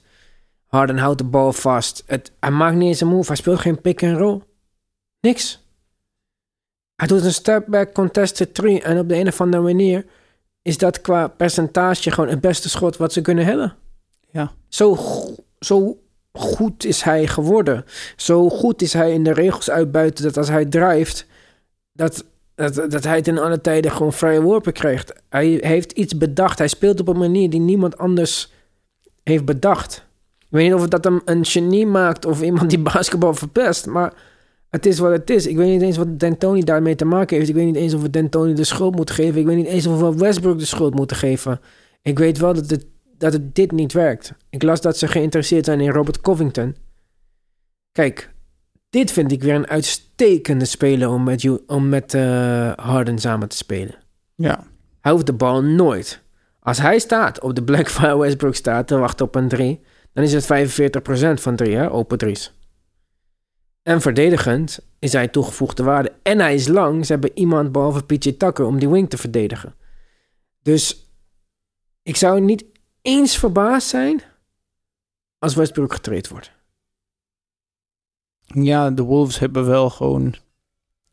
Harden 0.66 0.98
houdt 0.98 1.18
de 1.18 1.24
bal 1.24 1.54
vast. 1.54 2.04
Het, 2.06 2.32
hij 2.40 2.52
maakt 2.52 2.76
niet 2.76 2.88
eens 2.88 3.02
een 3.02 3.08
move, 3.08 3.28
hij 3.28 3.36
speelt 3.36 3.60
geen 3.60 3.82
pick 3.82 4.04
and 4.04 4.18
roll. 4.18 4.42
Niks. 5.20 5.66
Hij 6.96 7.08
doet 7.08 7.24
een 7.24 7.34
step 7.34 7.66
back 7.68 7.94
contested 7.94 8.54
three 8.54 8.82
en 8.82 9.00
op 9.00 9.10
de 9.10 9.16
een 9.16 9.28
of 9.28 9.42
andere 9.42 9.64
manier 9.64 10.06
is 10.62 10.78
dat 10.78 11.02
qua 11.02 11.28
percentage 11.28 12.12
gewoon 12.12 12.30
het 12.30 12.42
beste 12.42 12.70
schot 12.70 12.98
wat 12.98 13.14
ze 13.14 13.22
kunnen 13.22 13.46
hebben. 13.46 13.76
Ja. 14.32 14.52
Zo, 14.68 14.98
zo 15.60 15.98
goed 16.34 16.86
is 16.86 17.02
hij 17.02 17.28
geworden. 17.28 17.86
Zo 18.16 18.50
goed 18.50 18.82
is 18.82 18.94
hij 18.94 19.14
in 19.14 19.24
de 19.24 19.34
regels 19.34 19.70
uitbuiten 19.70 20.24
dat 20.24 20.38
als 20.38 20.48
hij 20.48 20.66
drijft, 20.66 21.26
dat, 21.94 22.26
dat, 22.56 22.92
dat 22.92 23.04
hij 23.04 23.22
ten 23.22 23.38
alle 23.38 23.62
tijden 23.62 23.92
gewoon 23.92 24.14
vrije 24.14 24.42
worpen 24.42 24.74
krijgt. 24.74 25.14
Hij 25.30 25.58
heeft 25.62 25.92
iets 25.92 26.18
bedacht. 26.18 26.58
Hij 26.58 26.68
speelt 26.68 27.00
op 27.00 27.08
een 27.08 27.18
manier 27.18 27.50
die 27.50 27.60
niemand 27.60 27.98
anders 27.98 28.52
heeft 29.24 29.46
bedacht. 29.46 30.06
Ik 30.40 30.48
weet 30.58 30.66
niet 30.66 30.74
of 30.74 30.82
het 30.82 30.92
dat 30.92 31.04
hem 31.04 31.22
een 31.26 31.46
genie 31.46 31.86
maakt 31.86 32.26
of 32.26 32.42
iemand 32.42 32.70
die 32.70 32.80
basketbal 32.80 33.34
verpest, 33.34 33.86
maar 33.86 34.14
het 34.72 34.86
is 34.86 35.00
wat 35.00 35.12
het 35.12 35.30
is. 35.30 35.48
Ik 35.48 35.56
weet 35.56 35.68
niet 35.70 35.82
eens 35.82 35.98
wat 35.98 36.20
D'Antoni 36.20 36.64
daarmee 36.64 36.96
te 36.96 37.06
maken 37.06 37.38
heeft. 37.38 37.50
Ik 37.50 37.56
weet 37.56 37.66
niet 37.66 37.76
eens 37.76 37.94
of 37.94 38.02
we 38.02 38.10
D'Antoni 38.10 38.54
de 38.54 38.64
schuld 38.64 38.96
moeten 38.96 39.16
geven. 39.16 39.40
Ik 39.40 39.46
weet 39.46 39.56
niet 39.56 39.66
eens 39.66 39.88
of 39.88 40.00
we 40.00 40.18
Westbrook 40.18 40.60
de 40.60 40.66
schuld 40.66 40.94
moeten 40.96 41.18
geven. 41.18 41.60
Ik 42.02 42.20
weet 42.20 42.38
wel 42.38 42.54
dat 42.54 42.70
het, 42.70 42.86
dat 43.18 43.34
het 43.34 43.56
dit 43.56 43.72
niet 43.72 43.94
werkt. 43.94 44.34
Ik 44.50 44.64
las 44.64 44.82
dat 44.82 44.98
ze 44.98 45.08
geïnteresseerd 45.08 45.66
zijn 45.66 45.80
in 45.80 45.90
Robert 45.92 46.22
Covington. 46.22 46.76
Kijk, 47.92 48.34
dit 48.90 49.12
vind 49.12 49.32
ik 49.32 49.44
weer 49.44 49.56
een 49.56 49.68
uitstekende 49.68 50.66
speler 50.66 51.10
om 51.10 51.24
met, 51.24 51.42
you- 51.42 51.64
om 51.68 51.90
met 51.90 52.14
eh, 52.14 52.72
Harden 52.76 53.20
samen 53.20 53.48
te 53.50 53.58
spelen. 53.58 53.96
Ja. 54.36 54.64
Hij 55.02 55.12
hoeft 55.12 55.26
de 55.26 55.34
bal 55.34 55.64
nooit. 55.64 56.22
Als 56.60 56.78
hij 56.80 57.00
staat 57.00 57.42
op 57.42 57.56
de 57.56 57.64
plek 57.64 57.90
waar 57.98 58.18
Westbrook 58.18 58.56
staat 58.56 58.88
te 58.88 58.98
wachten 58.98 59.26
op 59.26 59.36
een 59.36 59.48
3, 59.48 59.80
dan 60.14 60.24
is 60.24 60.34
het 60.34 60.44
45% 60.44 61.42
van 61.42 61.56
3, 61.56 61.76
hè, 61.76 61.92
open 61.92 62.18
drie's. 62.18 62.54
En 63.84 64.02
verdedigend 64.02 64.80
is 65.00 65.14
hij 65.14 65.28
toegevoegde 65.28 65.84
waarde. 65.84 66.14
En 66.24 66.40
hij 66.40 66.54
is 66.54 66.68
lang. 66.68 67.06
Ze 67.06 67.12
hebben 67.12 67.32
iemand 67.34 67.72
behalve 67.72 68.04
PJ 68.04 68.32
Tucker 68.32 68.66
om 68.66 68.80
die 68.80 68.90
wing 68.90 69.10
te 69.10 69.18
verdedigen. 69.18 69.76
Dus 70.62 71.12
ik 72.04 72.16
zou 72.16 72.42
niet 72.42 72.66
eens 73.02 73.38
verbaasd 73.38 73.88
zijn 73.88 74.22
als 75.40 75.56
Westbrook 75.56 75.94
getraind 75.94 76.28
wordt. 76.28 76.52
Ja, 78.46 78.92
de 78.92 79.02
Wolves 79.02 79.40
hebben 79.40 79.66
wel 79.66 79.90
gewoon... 79.90 80.36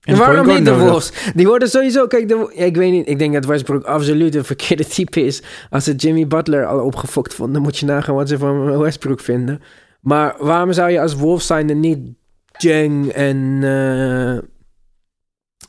En 0.01 0.17
waarom 0.17 0.47
niet 0.47 0.65
de. 0.65 0.79
Wolves? 0.79 1.33
Die 1.35 1.47
worden 1.47 1.69
sowieso... 1.69 2.07
Kijk, 2.07 2.29
de, 2.29 2.53
ja, 2.55 2.65
ik 2.65 2.77
weet 2.77 2.93
niet. 2.93 3.09
Ik 3.09 3.19
denk 3.19 3.33
dat 3.33 3.45
Westbrook 3.45 3.85
absoluut 3.85 4.35
een 4.35 4.45
verkeerde 4.45 4.87
type 4.87 5.21
is. 5.21 5.43
Als 5.71 5.85
ze 5.85 5.95
Jimmy 5.95 6.27
Butler 6.27 6.67
al 6.67 6.85
opgefokt 6.85 7.35
vonden... 7.35 7.55
dan 7.55 7.63
moet 7.63 7.79
je 7.79 7.87
nagaan 7.87 8.15
wat 8.15 8.29
ze 8.29 8.39
van 8.39 8.79
Westbrook 8.79 9.21
vinden. 9.21 9.63
Maar 10.01 10.37
waarom 10.39 10.73
zou 10.73 10.91
je 10.91 11.01
als 11.01 11.15
Wolves 11.15 11.47
zijn 11.47 11.71
en 11.71 11.81
niet 11.81 12.18
Jeng 12.59 13.09
en, 13.09 13.59
eh, 13.63 14.37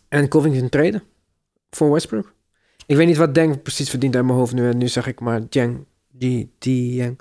en 0.07 0.27
Covington 0.27 0.69
treden? 0.69 1.03
Voor 1.69 1.91
Westbrook? 1.91 2.33
Ik 2.85 2.95
weet 2.95 3.07
niet 3.07 3.17
wat 3.17 3.33
Deng 3.33 3.61
precies 3.61 3.89
verdient 3.89 4.15
uit 4.15 4.25
mijn 4.25 4.37
hoofd 4.37 4.53
nu. 4.53 4.73
Nu 4.73 4.87
zeg 4.87 5.07
ik 5.07 5.19
maar 5.19 5.41
Jeng. 5.49 5.85
Die, 6.11 6.51
die. 6.57 7.15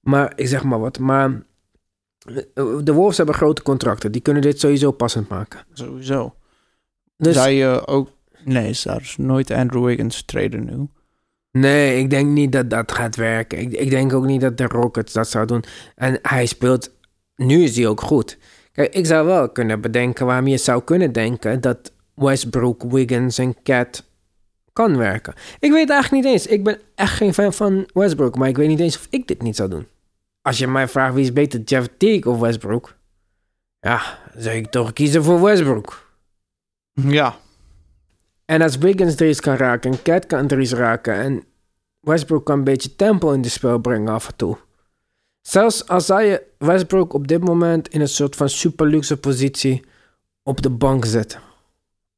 Maar 0.00 0.32
ik 0.36 0.46
zeg 0.46 0.64
maar 0.64 0.80
wat. 0.80 0.98
Maar 0.98 1.42
eh, 2.24 2.78
de 2.82 2.92
Wolves 2.92 3.16
hebben 3.16 3.34
grote 3.34 3.62
contracten. 3.62 4.12
Die 4.12 4.20
kunnen 4.20 4.42
dit 4.42 4.60
sowieso 4.60 4.90
passend 4.90 5.28
maken. 5.28 5.60
Sowieso. 5.72 6.34
Dus 7.16 7.34
Zou 7.34 7.50
je 7.50 7.86
ook... 7.86 8.10
Nee, 8.44 8.72
zou 8.72 9.02
nooit 9.16 9.50
Andrew 9.50 9.84
Wiggins 9.84 10.22
traden 10.24 10.64
nu. 10.64 10.88
Nee, 11.50 11.98
ik 11.98 12.10
denk 12.10 12.30
niet 12.30 12.52
dat 12.52 12.70
dat 12.70 12.92
gaat 12.92 13.16
werken. 13.16 13.58
Ik, 13.58 13.72
ik 13.72 13.90
denk 13.90 14.12
ook 14.12 14.24
niet 14.24 14.40
dat 14.40 14.56
de 14.58 14.66
Rockets 14.66 15.12
dat 15.12 15.28
zou 15.28 15.46
doen. 15.46 15.64
En 15.94 16.18
hij 16.22 16.46
speelt... 16.46 16.90
Nu 17.36 17.62
is 17.62 17.76
hij 17.76 17.86
ook 17.86 18.00
goed. 18.00 18.38
Kijk, 18.72 18.94
ik 18.94 19.06
zou 19.06 19.26
wel 19.26 19.48
kunnen 19.48 19.80
bedenken 19.80 20.26
waarom 20.26 20.46
je 20.46 20.56
zou 20.56 20.82
kunnen 20.82 21.12
denken... 21.12 21.60
dat 21.60 21.92
Westbrook, 22.14 22.82
Wiggins 22.82 23.38
en 23.38 23.62
Cat 23.62 24.04
kan 24.72 24.96
werken. 24.96 25.34
Ik 25.58 25.70
weet 25.70 25.90
eigenlijk 25.90 26.24
niet 26.24 26.32
eens. 26.32 26.46
Ik 26.46 26.64
ben 26.64 26.78
echt 26.94 27.16
geen 27.16 27.34
fan 27.34 27.52
van 27.52 27.88
Westbrook... 27.94 28.36
maar 28.36 28.48
ik 28.48 28.56
weet 28.56 28.68
niet 28.68 28.80
eens 28.80 28.96
of 28.96 29.06
ik 29.10 29.26
dit 29.26 29.42
niet 29.42 29.56
zou 29.56 29.68
doen. 29.68 29.86
Als 30.42 30.58
je 30.58 30.66
mij 30.66 30.88
vraagt 30.88 31.14
wie 31.14 31.24
is 31.24 31.32
beter, 31.32 31.60
Jeff 31.60 31.88
Teague 31.96 32.32
of 32.32 32.40
Westbrook... 32.40 32.96
ja, 33.80 34.18
zou 34.36 34.56
ik 34.56 34.70
toch 34.70 34.92
kiezen 34.92 35.24
voor 35.24 35.42
Westbrook. 35.42 36.10
Ja. 36.92 37.36
En 38.44 38.62
als 38.62 38.78
Wiggins 38.78 39.14
drie's 39.14 39.40
kan 39.40 39.56
raken 39.56 39.90
en 39.90 40.02
Cat 40.02 40.26
kan 40.26 40.46
drie's 40.46 40.72
raken 40.72 41.14
en 41.14 41.44
Westbrook 42.00 42.44
kan 42.44 42.58
een 42.58 42.64
beetje 42.64 42.96
tempo 42.96 43.30
in 43.32 43.42
de 43.42 43.48
spel 43.48 43.78
brengen 43.78 44.12
af 44.12 44.28
en 44.28 44.36
toe. 44.36 44.56
Zelfs 45.42 45.88
als 45.88 46.06
zou 46.06 46.22
je 46.22 46.42
Westbrook 46.58 47.12
op 47.12 47.28
dit 47.28 47.44
moment 47.44 47.88
in 47.88 48.00
een 48.00 48.08
soort 48.08 48.36
van 48.36 48.48
super 48.48 48.86
luxe 48.86 49.16
positie 49.16 49.84
op 50.42 50.62
de 50.62 50.70
bank 50.70 51.04
zetten. 51.04 51.40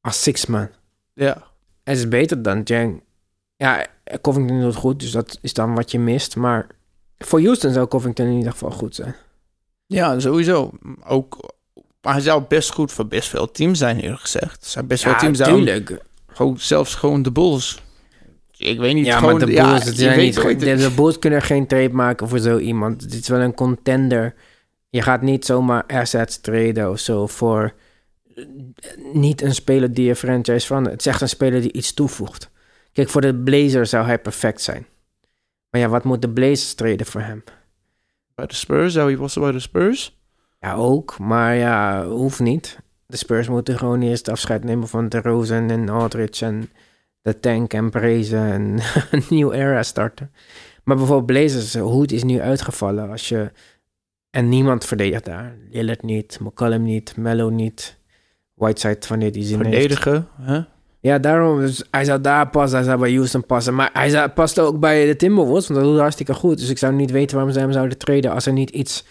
Als 0.00 0.22
six-man. 0.22 0.68
Ja. 1.12 1.46
Het 1.84 1.96
is 1.96 2.08
beter 2.08 2.42
dan 2.42 2.60
Jang. 2.62 3.02
Ja, 3.56 3.86
Covington 4.20 4.60
doet 4.60 4.74
goed, 4.74 5.00
dus 5.00 5.10
dat 5.10 5.38
is 5.40 5.52
dan 5.52 5.74
wat 5.74 5.90
je 5.90 5.98
mist. 5.98 6.36
Maar 6.36 6.66
voor 7.18 7.40
Houston 7.40 7.72
zou 7.72 7.88
Covington 7.88 8.26
in 8.26 8.36
ieder 8.36 8.52
geval 8.52 8.70
goed 8.70 8.94
zijn. 8.94 9.14
Ja, 9.86 10.20
sowieso. 10.20 10.70
Ook... 11.04 11.52
Maar 12.00 12.12
hij 12.12 12.22
zou 12.22 12.42
best 12.48 12.72
goed 12.72 12.92
voor 12.92 13.06
best 13.06 13.28
veel 13.28 13.50
teams 13.50 13.78
zijn, 13.78 14.00
eerlijk 14.00 14.20
gezegd. 14.20 14.62
Er 14.62 14.68
zijn 14.68 14.86
best 14.86 15.02
veel 15.02 15.16
teams 15.16 15.38
zijn. 15.38 15.54
tuurlijk. 15.54 16.02
Gewoon, 16.26 16.58
zelfs 16.58 16.94
gewoon 16.94 17.22
de 17.22 17.32
Bulls. 17.32 17.82
Ik 18.64 18.78
weet 18.78 18.94
niet, 18.94 19.06
Ja, 19.06 19.18
gewoon... 19.18 19.36
maar 19.36 19.46
de 19.46 19.52
ja, 19.52 19.68
Bulls, 19.68 19.84
het 19.84 19.96
je 19.96 20.02
zijn 20.02 20.18
niet, 20.18 20.34
de, 20.60 20.74
de 20.74 20.92
Bulls 20.96 21.18
kunnen 21.18 21.42
geen 21.42 21.66
trade 21.66 21.92
maken 21.92 22.28
voor 22.28 22.38
zo 22.38 22.58
iemand. 22.58 23.02
Het 23.02 23.14
is 23.14 23.28
wel 23.28 23.40
een 23.40 23.54
contender. 23.54 24.34
Je 24.88 25.02
gaat 25.02 25.22
niet 25.22 25.44
zomaar 25.44 25.84
assets 25.86 26.40
traden 26.40 26.90
of 26.90 26.98
zo 26.98 27.26
voor 27.26 27.74
eh, 28.34 28.44
niet 29.12 29.42
een 29.42 29.54
speler 29.54 29.94
die 29.94 30.06
je 30.06 30.16
franchise 30.16 30.66
verandert. 30.66 30.92
Het 30.94 31.06
is 31.06 31.12
echt 31.12 31.20
een 31.20 31.28
speler 31.28 31.60
die 31.60 31.72
iets 31.72 31.94
toevoegt. 31.94 32.50
Kijk, 32.92 33.08
voor 33.08 33.20
de 33.20 33.34
Blazers 33.34 33.90
zou 33.90 34.06
hij 34.06 34.18
perfect 34.18 34.62
zijn. 34.62 34.86
Maar 35.70 35.80
ja, 35.80 35.88
wat 35.88 36.04
moet 36.04 36.22
de 36.22 36.30
Blazers 36.30 36.74
traden 36.74 37.06
voor 37.06 37.20
hem? 37.20 37.44
Bij 38.34 38.46
de 38.46 38.54
Spurs, 38.54 38.92
zou 38.92 39.08
hij 39.08 39.18
was 39.18 39.34
bij 39.34 39.52
de 39.52 39.60
Spurs? 39.60 40.18
Ja, 40.60 40.74
ook. 40.74 41.18
Maar 41.18 41.54
ja, 41.54 42.06
hoeft 42.06 42.40
niet. 42.40 42.78
De 43.06 43.16
Spurs 43.16 43.48
moeten 43.48 43.78
gewoon 43.78 44.02
eerst 44.02 44.28
afscheid 44.28 44.64
nemen 44.64 44.88
van 44.88 45.08
de 45.08 45.20
Rosen 45.20 45.70
en 45.70 45.88
Aldridge 45.88 46.44
en 46.44 46.70
de 47.24 47.40
Tank 47.40 47.72
en 47.72 47.90
Brezen 47.90 48.52
en 48.52 48.78
een 49.10 49.24
nieuw 49.28 49.52
era 49.52 49.82
starten. 49.82 50.30
Maar 50.84 50.96
bijvoorbeeld 50.96 51.26
Blazers, 51.26 51.74
Hood 51.74 52.10
is 52.10 52.24
nu 52.24 52.40
uitgevallen 52.40 53.10
als 53.10 53.28
je... 53.28 53.52
En 54.30 54.48
niemand 54.48 54.84
verdedigt 54.84 55.24
daar. 55.24 55.56
Lillard 55.70 56.02
niet, 56.02 56.38
McCollum 56.40 56.82
niet, 56.82 57.16
Mello 57.16 57.50
niet. 57.50 57.98
Whiteside 58.54 59.06
wanneer 59.08 59.32
die 59.32 59.42
zin 59.42 59.64
heeft. 59.64 59.76
Verdedigen, 59.76 60.28
hè? 60.40 60.60
Ja, 61.00 61.18
daarom. 61.18 61.60
Dus 61.60 61.84
hij 61.90 62.04
zou 62.04 62.20
daar 62.20 62.48
passen, 62.50 62.78
hij 62.78 62.86
zou 62.86 62.98
bij 62.98 63.14
Houston 63.14 63.46
passen. 63.46 63.74
Maar 63.74 63.90
hij 63.92 64.08
zou, 64.08 64.28
past 64.28 64.58
ook 64.58 64.80
bij 64.80 65.06
de 65.06 65.16
Timberwolves, 65.16 65.68
want 65.68 65.80
dat 65.80 65.88
doet 65.88 65.98
hartstikke 65.98 66.34
goed. 66.34 66.58
Dus 66.58 66.68
ik 66.68 66.78
zou 66.78 66.92
niet 66.92 67.10
weten 67.10 67.36
waarom 67.36 67.52
ze 67.52 67.60
hem 67.60 67.72
zouden 67.72 67.98
treden 67.98 68.30
als 68.32 68.46
er 68.46 68.52
niet 68.52 68.70
iets 68.70 69.04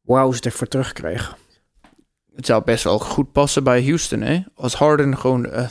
wows 0.00 0.40
ervoor 0.40 0.68
terugkregen. 0.68 1.36
Het 2.34 2.46
zou 2.46 2.64
best 2.64 2.84
wel 2.84 2.98
goed 2.98 3.32
passen 3.32 3.64
bij 3.64 3.84
Houston, 3.84 4.20
hè? 4.20 4.40
Als 4.54 4.74
Harden 4.74 5.18
gewoon... 5.18 5.46
eh, 5.46 5.66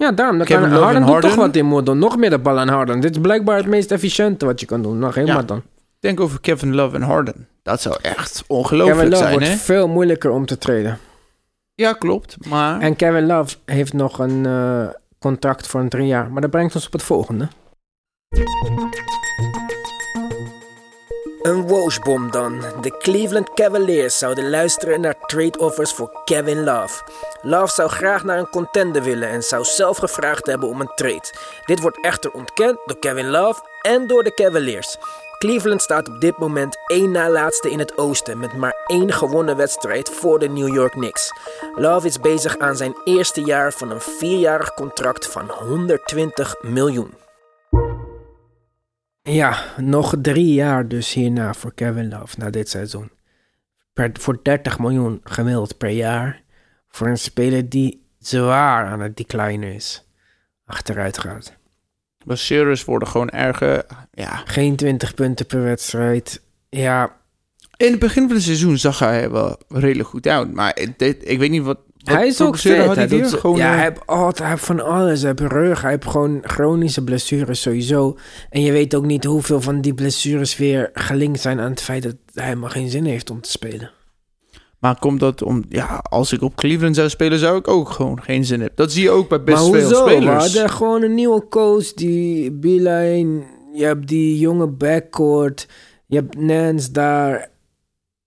Ja, 0.00 0.12
daarom. 0.12 0.38
Dan 0.38 0.46
Kevin 0.46 0.62
kan 0.62 0.70
Love 0.72 0.82
Harden 0.84 1.00
en 1.02 1.06
doet 1.06 1.12
Harden. 1.12 1.30
toch 1.30 1.38
wat 1.46 1.56
in 1.56 1.66
moet 1.66 1.86
doen. 1.86 1.98
Nog 1.98 2.16
meer 2.16 2.30
de 2.30 2.38
bal 2.38 2.58
aan 2.58 2.68
Harden. 2.68 3.00
Dit 3.00 3.10
is 3.10 3.20
blijkbaar 3.20 3.56
het 3.56 3.66
meest 3.66 3.90
efficiënte 3.90 4.46
wat 4.46 4.60
je 4.60 4.66
kan 4.66 4.82
doen. 4.82 4.98
Nog 4.98 5.14
helemaal 5.14 5.36
Ja. 5.36 5.42
dan. 5.42 5.62
denk 6.00 6.20
over 6.20 6.40
Kevin 6.40 6.74
Love 6.74 6.96
en 6.96 7.02
Harden. 7.02 7.48
Dat 7.62 7.80
zou 7.80 7.96
echt 8.02 8.44
ongelooflijk 8.46 8.96
Kevin 8.98 9.10
Love 9.10 9.22
zijn, 9.22 9.32
wordt 9.34 9.48
hè? 9.48 9.54
veel 9.56 9.88
moeilijker 9.88 10.30
om 10.30 10.46
te 10.46 10.58
treden. 10.58 10.98
Ja, 11.74 11.92
klopt. 11.92 12.36
Maar 12.48 12.80
En 12.80 12.96
Kevin 12.96 13.26
Love 13.26 13.56
heeft 13.64 13.92
nog 13.92 14.18
een 14.18 14.46
eh, 14.46 14.86
contract 15.18 15.66
voor 15.66 15.80
een 15.80 15.88
drie 15.88 16.06
jaar. 16.06 16.30
Maar 16.30 16.40
dat 16.40 16.50
brengt 16.50 16.74
ons 16.74 16.86
op 16.86 16.92
het 16.92 17.02
volgende. 17.02 17.48
Een 21.42 21.66
wooshbom 21.66 22.30
dan. 22.30 22.64
De 22.80 22.96
Cleveland 22.98 23.54
Cavaliers 23.54 24.18
zouden 24.18 24.50
luisteren 24.50 25.00
naar 25.00 25.18
trade 25.26 25.58
offers 25.58 25.92
voor 25.92 26.20
Kevin 26.24 26.64
Love. 26.64 27.02
Love 27.42 27.72
zou 27.72 27.88
graag 27.88 28.24
naar 28.24 28.38
een 28.38 28.50
contender 28.50 29.02
willen 29.02 29.28
en 29.28 29.42
zou 29.42 29.64
zelf 29.64 29.96
gevraagd 29.96 30.46
hebben 30.46 30.68
om 30.68 30.80
een 30.80 30.92
trade. 30.94 31.32
Dit 31.64 31.80
wordt 31.80 32.04
echter 32.04 32.30
ontkend 32.30 32.78
door 32.84 32.98
Kevin 32.98 33.28
Love 33.28 33.60
en 33.82 34.06
door 34.06 34.22
de 34.22 34.34
Cavaliers. 34.34 34.96
Cleveland 35.38 35.82
staat 35.82 36.08
op 36.08 36.20
dit 36.20 36.38
moment 36.38 36.76
één 36.86 37.10
na 37.10 37.30
laatste 37.30 37.70
in 37.70 37.78
het 37.78 37.98
oosten 37.98 38.38
met 38.38 38.56
maar 38.56 38.82
één 38.86 39.12
gewonnen 39.12 39.56
wedstrijd 39.56 40.10
voor 40.10 40.38
de 40.38 40.48
New 40.48 40.74
York 40.74 40.92
Knicks. 40.92 41.32
Love 41.74 42.06
is 42.06 42.20
bezig 42.20 42.58
aan 42.58 42.76
zijn 42.76 42.94
eerste 43.04 43.40
jaar 43.40 43.72
van 43.72 43.90
een 43.90 44.00
vierjarig 44.00 44.74
contract 44.74 45.26
van 45.26 45.50
120 45.50 46.56
miljoen. 46.60 47.14
Ja, 49.22 49.64
nog 49.76 50.14
drie 50.22 50.54
jaar 50.54 50.88
dus 50.88 51.12
hierna 51.12 51.54
voor 51.54 51.74
Kevin 51.74 52.08
Love 52.08 52.38
na 52.38 52.50
dit 52.50 52.68
seizoen. 52.68 53.10
Per, 53.92 54.10
voor 54.12 54.40
30 54.42 54.78
miljoen 54.78 55.20
gemiddeld 55.24 55.76
per 55.76 55.90
jaar. 55.90 56.42
Voor 56.88 57.06
een 57.08 57.18
speler 57.18 57.68
die 57.68 58.06
zwaar 58.18 58.86
aan 58.86 59.00
het 59.00 59.16
declinen 59.16 59.74
is. 59.74 60.08
Achteruit 60.64 61.18
gaat. 61.18 61.56
blessures 62.24 62.84
worden 62.84 63.08
gewoon 63.08 63.30
erger. 63.30 63.84
Ja. 64.12 64.42
Geen 64.44 64.76
20 64.76 65.14
punten 65.14 65.46
per 65.46 65.62
wedstrijd. 65.62 66.42
Ja, 66.68 67.16
In 67.76 67.90
het 67.90 68.00
begin 68.00 68.26
van 68.26 68.34
het 68.36 68.44
seizoen 68.44 68.78
zag 68.78 68.98
hij 68.98 69.30
wel 69.30 69.58
redelijk 69.68 70.08
goed 70.08 70.26
uit. 70.26 70.54
Maar 70.54 70.86
dit, 70.96 71.28
ik 71.28 71.38
weet 71.38 71.50
niet 71.50 71.62
wat... 71.62 71.78
hij 72.04 72.26
is 72.26 72.40
ook 72.40 72.58
fit. 72.58 72.94
Hij 72.94 73.06
doet, 73.06 73.32
Gewoon, 73.32 73.56
ja, 73.56 73.70
eh, 73.70 73.74
hij 73.74 73.82
heeft, 73.82 74.06
altijd, 74.06 74.38
hij 74.38 74.48
heeft 74.48 74.64
van 74.64 74.84
alles. 74.84 75.22
Hij 75.22 75.32
heeft 75.36 75.52
rug, 75.52 75.80
hij 75.80 75.90
heeft 75.90 76.06
gewoon 76.06 76.38
chronische 76.42 77.04
blessures 77.04 77.62
sowieso. 77.62 78.16
En 78.50 78.62
je 78.62 78.72
weet 78.72 78.94
ook 78.94 79.04
niet 79.04 79.24
hoeveel 79.24 79.60
van 79.60 79.80
die 79.80 79.94
blessures 79.94 80.56
weer 80.56 80.90
gelinkt 80.92 81.40
zijn 81.40 81.60
aan 81.60 81.70
het 81.70 81.82
feit 81.82 82.02
dat 82.02 82.16
hij 82.34 82.44
helemaal 82.44 82.68
geen 82.68 82.90
zin 82.90 83.04
heeft 83.04 83.30
om 83.30 83.40
te 83.40 83.50
spelen. 83.50 83.90
Maar 84.78 84.98
komt 84.98 85.20
dat 85.20 85.42
om... 85.42 85.64
Ja, 85.68 86.04
als 86.10 86.32
ik 86.32 86.42
op 86.42 86.54
Cleveland 86.54 86.96
zou 86.96 87.08
spelen, 87.08 87.38
zou 87.38 87.58
ik 87.58 87.68
ook 87.68 87.90
gewoon 87.90 88.22
geen 88.22 88.44
zin 88.44 88.60
hebben. 88.60 88.76
Dat 88.76 88.92
zie 88.92 89.02
je 89.02 89.10
ook 89.10 89.28
bij 89.28 89.42
best 89.42 89.58
maar 89.58 89.70
veel 89.70 89.82
hoezo? 89.82 90.06
Spelers. 90.06 90.44
hadden 90.44 90.70
gewoon 90.70 91.02
een 91.02 91.14
nieuwe 91.14 91.48
coach, 91.48 91.92
die 91.92 92.52
Beeline. 92.52 93.42
Je 93.74 93.84
hebt 93.84 94.08
die 94.08 94.38
jonge 94.38 94.66
backcourt. 94.66 95.68
Je 96.06 96.16
hebt 96.16 96.38
Nance 96.38 96.92
daar. 96.92 97.50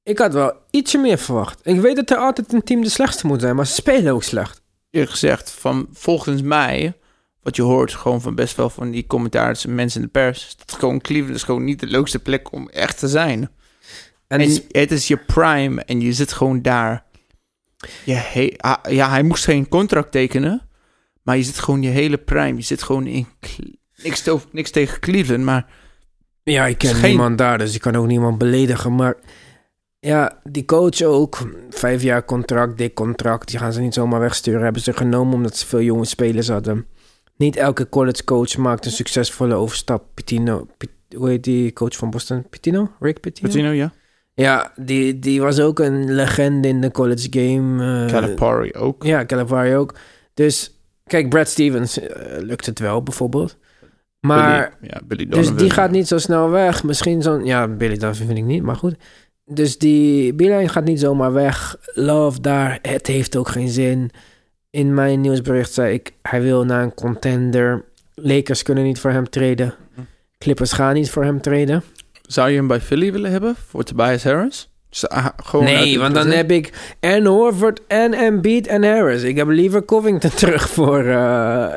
Ik 0.03 0.17
had 0.17 0.33
wel 0.33 0.53
ietsje 0.69 0.97
meer 0.97 1.17
verwacht. 1.17 1.59
Ik 1.67 1.79
weet 1.79 1.95
dat 1.95 2.09
er 2.09 2.17
altijd 2.17 2.53
een 2.53 2.63
team 2.63 2.81
de 2.81 2.89
slechtste 2.89 3.27
moet 3.27 3.41
zijn, 3.41 3.55
maar 3.55 3.67
ze 3.67 3.73
spelen 3.73 4.13
ook 4.13 4.23
slecht. 4.23 4.61
Eerlijk 4.89 5.11
gezegd, 5.11 5.51
van 5.51 5.87
volgens 5.91 6.41
mij... 6.41 6.97
Wat 7.41 7.55
je 7.55 7.61
hoort 7.61 7.93
gewoon 7.93 8.21
van 8.21 8.35
best 8.35 8.55
wel 8.55 8.69
van 8.69 8.91
die 8.91 9.07
commentaren 9.07 9.57
en 9.63 9.75
mensen 9.75 9.99
in 10.01 10.05
de 10.05 10.11
pers... 10.11 10.45
is 10.47 10.55
dat 10.65 10.75
gewoon 10.79 11.01
Cleveland 11.01 11.35
is 11.35 11.43
gewoon 11.43 11.63
niet 11.63 11.79
de 11.79 11.85
leukste 11.87 12.19
plek 12.19 12.51
om 12.51 12.69
echt 12.69 12.99
te 12.99 13.07
zijn. 13.07 13.49
En 14.27 14.39
Het 14.39 14.49
is, 14.49 14.61
het 14.71 14.91
is 14.91 15.07
je 15.07 15.17
prime 15.17 15.81
en 15.83 16.01
je 16.01 16.13
zit 16.13 16.33
gewoon 16.33 16.61
daar. 16.61 17.05
Je 18.05 18.13
he- 18.13 18.53
ja, 18.89 19.09
hij 19.09 19.23
moest 19.23 19.43
geen 19.43 19.67
contract 19.67 20.11
tekenen. 20.11 20.69
Maar 21.21 21.37
je 21.37 21.43
zit 21.43 21.59
gewoon 21.59 21.81
je 21.81 21.89
hele 21.89 22.17
prime. 22.17 22.55
Je 22.55 22.61
zit 22.63 22.83
gewoon 22.83 23.07
in... 23.07 23.27
Niks, 24.03 24.21
te- 24.21 24.39
niks 24.51 24.71
tegen 24.71 24.99
Cleveland, 24.99 25.43
maar 25.43 25.65
Ja, 26.43 26.65
ik 26.65 26.77
ken 26.77 26.95
geen- 26.95 27.09
niemand 27.09 27.37
daar, 27.37 27.57
dus 27.57 27.75
ik 27.75 27.81
kan 27.81 27.95
ook 27.95 28.07
niemand 28.07 28.37
beledigen. 28.37 28.95
Maar 28.95 29.15
ja, 30.03 30.39
die 30.43 30.65
coach 30.65 31.01
ook. 31.01 31.37
Vijf 31.69 32.01
jaar 32.01 32.25
contract, 32.25 32.77
dik 32.77 32.93
contract. 32.93 33.47
Die 33.49 33.59
gaan 33.59 33.73
ze 33.73 33.81
niet 33.81 33.93
zomaar 33.93 34.19
wegsturen. 34.19 34.61
Hebben 34.63 34.81
ze 34.81 34.93
genomen 34.93 35.33
omdat 35.33 35.57
ze 35.57 35.65
veel 35.65 35.81
jonge 35.81 36.05
spelers 36.05 36.47
hadden. 36.47 36.85
Niet 37.37 37.55
elke 37.55 37.89
college 37.89 38.23
coach 38.23 38.57
maakt 38.57 38.85
een 38.85 38.91
succesvolle 38.91 39.53
overstap. 39.53 40.03
Pitino, 40.13 40.67
Pit- 40.77 40.89
hoe 41.15 41.29
heet 41.29 41.43
die 41.43 41.73
coach 41.73 41.95
van 41.95 42.09
Boston? 42.09 42.45
Pitino? 42.49 42.91
Rick 42.99 43.19
Pitino? 43.19 43.47
Patino, 43.47 43.69
ja. 43.69 43.91
Ja, 44.33 44.71
die, 44.75 45.19
die 45.19 45.41
was 45.41 45.59
ook 45.59 45.79
een 45.79 46.13
legende 46.13 46.67
in 46.67 46.81
de 46.81 46.91
college 46.91 47.27
game. 47.29 48.03
eh, 48.05 48.11
Calipari 48.11 48.73
ook. 48.73 49.03
ja, 49.03 49.25
Calipari 49.25 49.75
ook. 49.75 49.95
Dus 50.33 50.79
kijk, 51.05 51.29
Brad 51.29 51.47
Stevens 51.47 51.99
eh, 51.99 52.41
lukt 52.41 52.65
het 52.65 52.79
wel 52.79 53.03
bijvoorbeeld. 53.03 53.57
Maar 54.19 54.75
Billy, 54.79 54.91
ja, 54.93 55.01
Billy 55.07 55.25
dus 55.27 55.55
die 55.55 55.69
gaat 55.69 55.91
niet 55.91 56.07
zo 56.07 56.17
snel 56.17 56.49
weg. 56.49 56.83
Misschien 56.83 57.21
zo'n... 57.21 57.45
Ja, 57.45 57.67
Billy 57.67 57.97
Donovan 57.97 58.25
vind 58.25 58.37
ik 58.37 58.43
niet, 58.43 58.63
maar 58.63 58.75
goed. 58.75 58.95
Dus 59.45 59.77
die 59.77 60.33
Billy 60.33 60.67
gaat 60.67 60.83
niet 60.83 60.99
zomaar 60.99 61.33
weg. 61.33 61.77
Love 61.93 62.41
daar, 62.41 62.79
het 62.81 63.07
heeft 63.07 63.35
ook 63.35 63.47
geen 63.47 63.69
zin. 63.69 64.11
In 64.69 64.93
mijn 64.93 65.21
nieuwsbericht 65.21 65.73
zei 65.73 65.93
ik... 65.93 66.13
hij 66.21 66.41
wil 66.41 66.65
naar 66.65 66.83
een 66.83 66.93
contender. 66.93 67.85
Lakers 68.15 68.63
kunnen 68.63 68.83
niet 68.83 68.99
voor 68.99 69.11
hem 69.11 69.29
treden. 69.29 69.73
Clippers 70.37 70.71
gaan 70.71 70.93
niet 70.93 71.09
voor 71.09 71.23
hem 71.23 71.41
treden. 71.41 71.83
Zou 72.21 72.49
je 72.49 72.55
hem 72.55 72.67
bij 72.67 72.81
Philly 72.81 73.11
willen 73.11 73.31
hebben 73.31 73.55
voor 73.67 73.83
Tobias 73.83 74.23
Harris? 74.23 74.69
Dus, 74.89 75.09
ah, 75.09 75.25
gewoon 75.43 75.65
Nee, 75.65 75.99
want 75.99 76.13
dan 76.13 76.27
heb 76.27 76.51
ik 76.51 76.95
en 76.99 77.25
Horford 77.25 77.81
en 77.87 78.13
Embiid 78.13 78.67
en 78.67 78.83
Harris. 78.83 79.23
Ik 79.23 79.37
heb 79.37 79.47
liever 79.47 79.85
Covington 79.85 80.29
terug 80.43 80.69
voor 80.69 81.05
eh, 81.05 81.17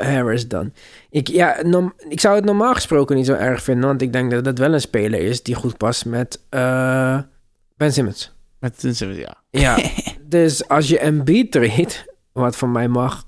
Harris 0.01 0.49
dan. 0.49 0.73
Ik, 1.11 1.29
ja, 1.29 1.57
ik 2.09 2.21
zou 2.21 2.35
het 2.35 2.45
normaal 2.45 2.75
gesproken 2.75 3.17
niet 3.17 3.27
zo 3.27 3.33
erg 3.33 3.63
vinden, 3.63 3.89
want 3.89 4.03
ik 4.03 4.13
denk 4.13 4.31
dat 4.31 4.45
dat 4.45 4.59
wel 4.59 4.73
een 4.73 4.81
speler 4.81 5.21
is 5.21 5.43
die 5.43 5.55
goed 5.55 5.77
past 5.77 6.05
met 6.05 6.41
eh, 6.49 7.19
Ben 7.77 7.93
Simmons. 7.93 8.35
Met 8.59 8.83
een 8.83 9.15
ja. 9.15 9.43
Ja, 9.51 9.79
dus 10.23 10.69
als 10.69 10.89
je 10.89 10.99
Embiid 10.99 11.53
treedt, 11.53 12.05
wat 12.33 12.57
van 12.57 12.73
mij 12.73 12.89
mag, 12.89 13.27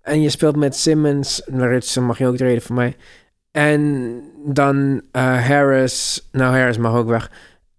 en 0.00 0.22
je 0.22 0.30
speelt 0.30 0.56
met 0.56 0.76
Simmons, 0.76 1.42
Richardson 1.46 2.04
mag 2.04 2.18
je 2.18 2.26
ook 2.26 2.36
treden 2.36 2.62
voor 2.62 2.74
mij, 2.74 2.96
en 3.50 4.14
dan 4.44 5.02
eh, 5.10 5.46
Harris, 5.46 6.28
nou 6.32 6.56
Harris 6.56 6.78
mag 6.78 6.94
ook 6.94 7.08
weg. 7.08 7.30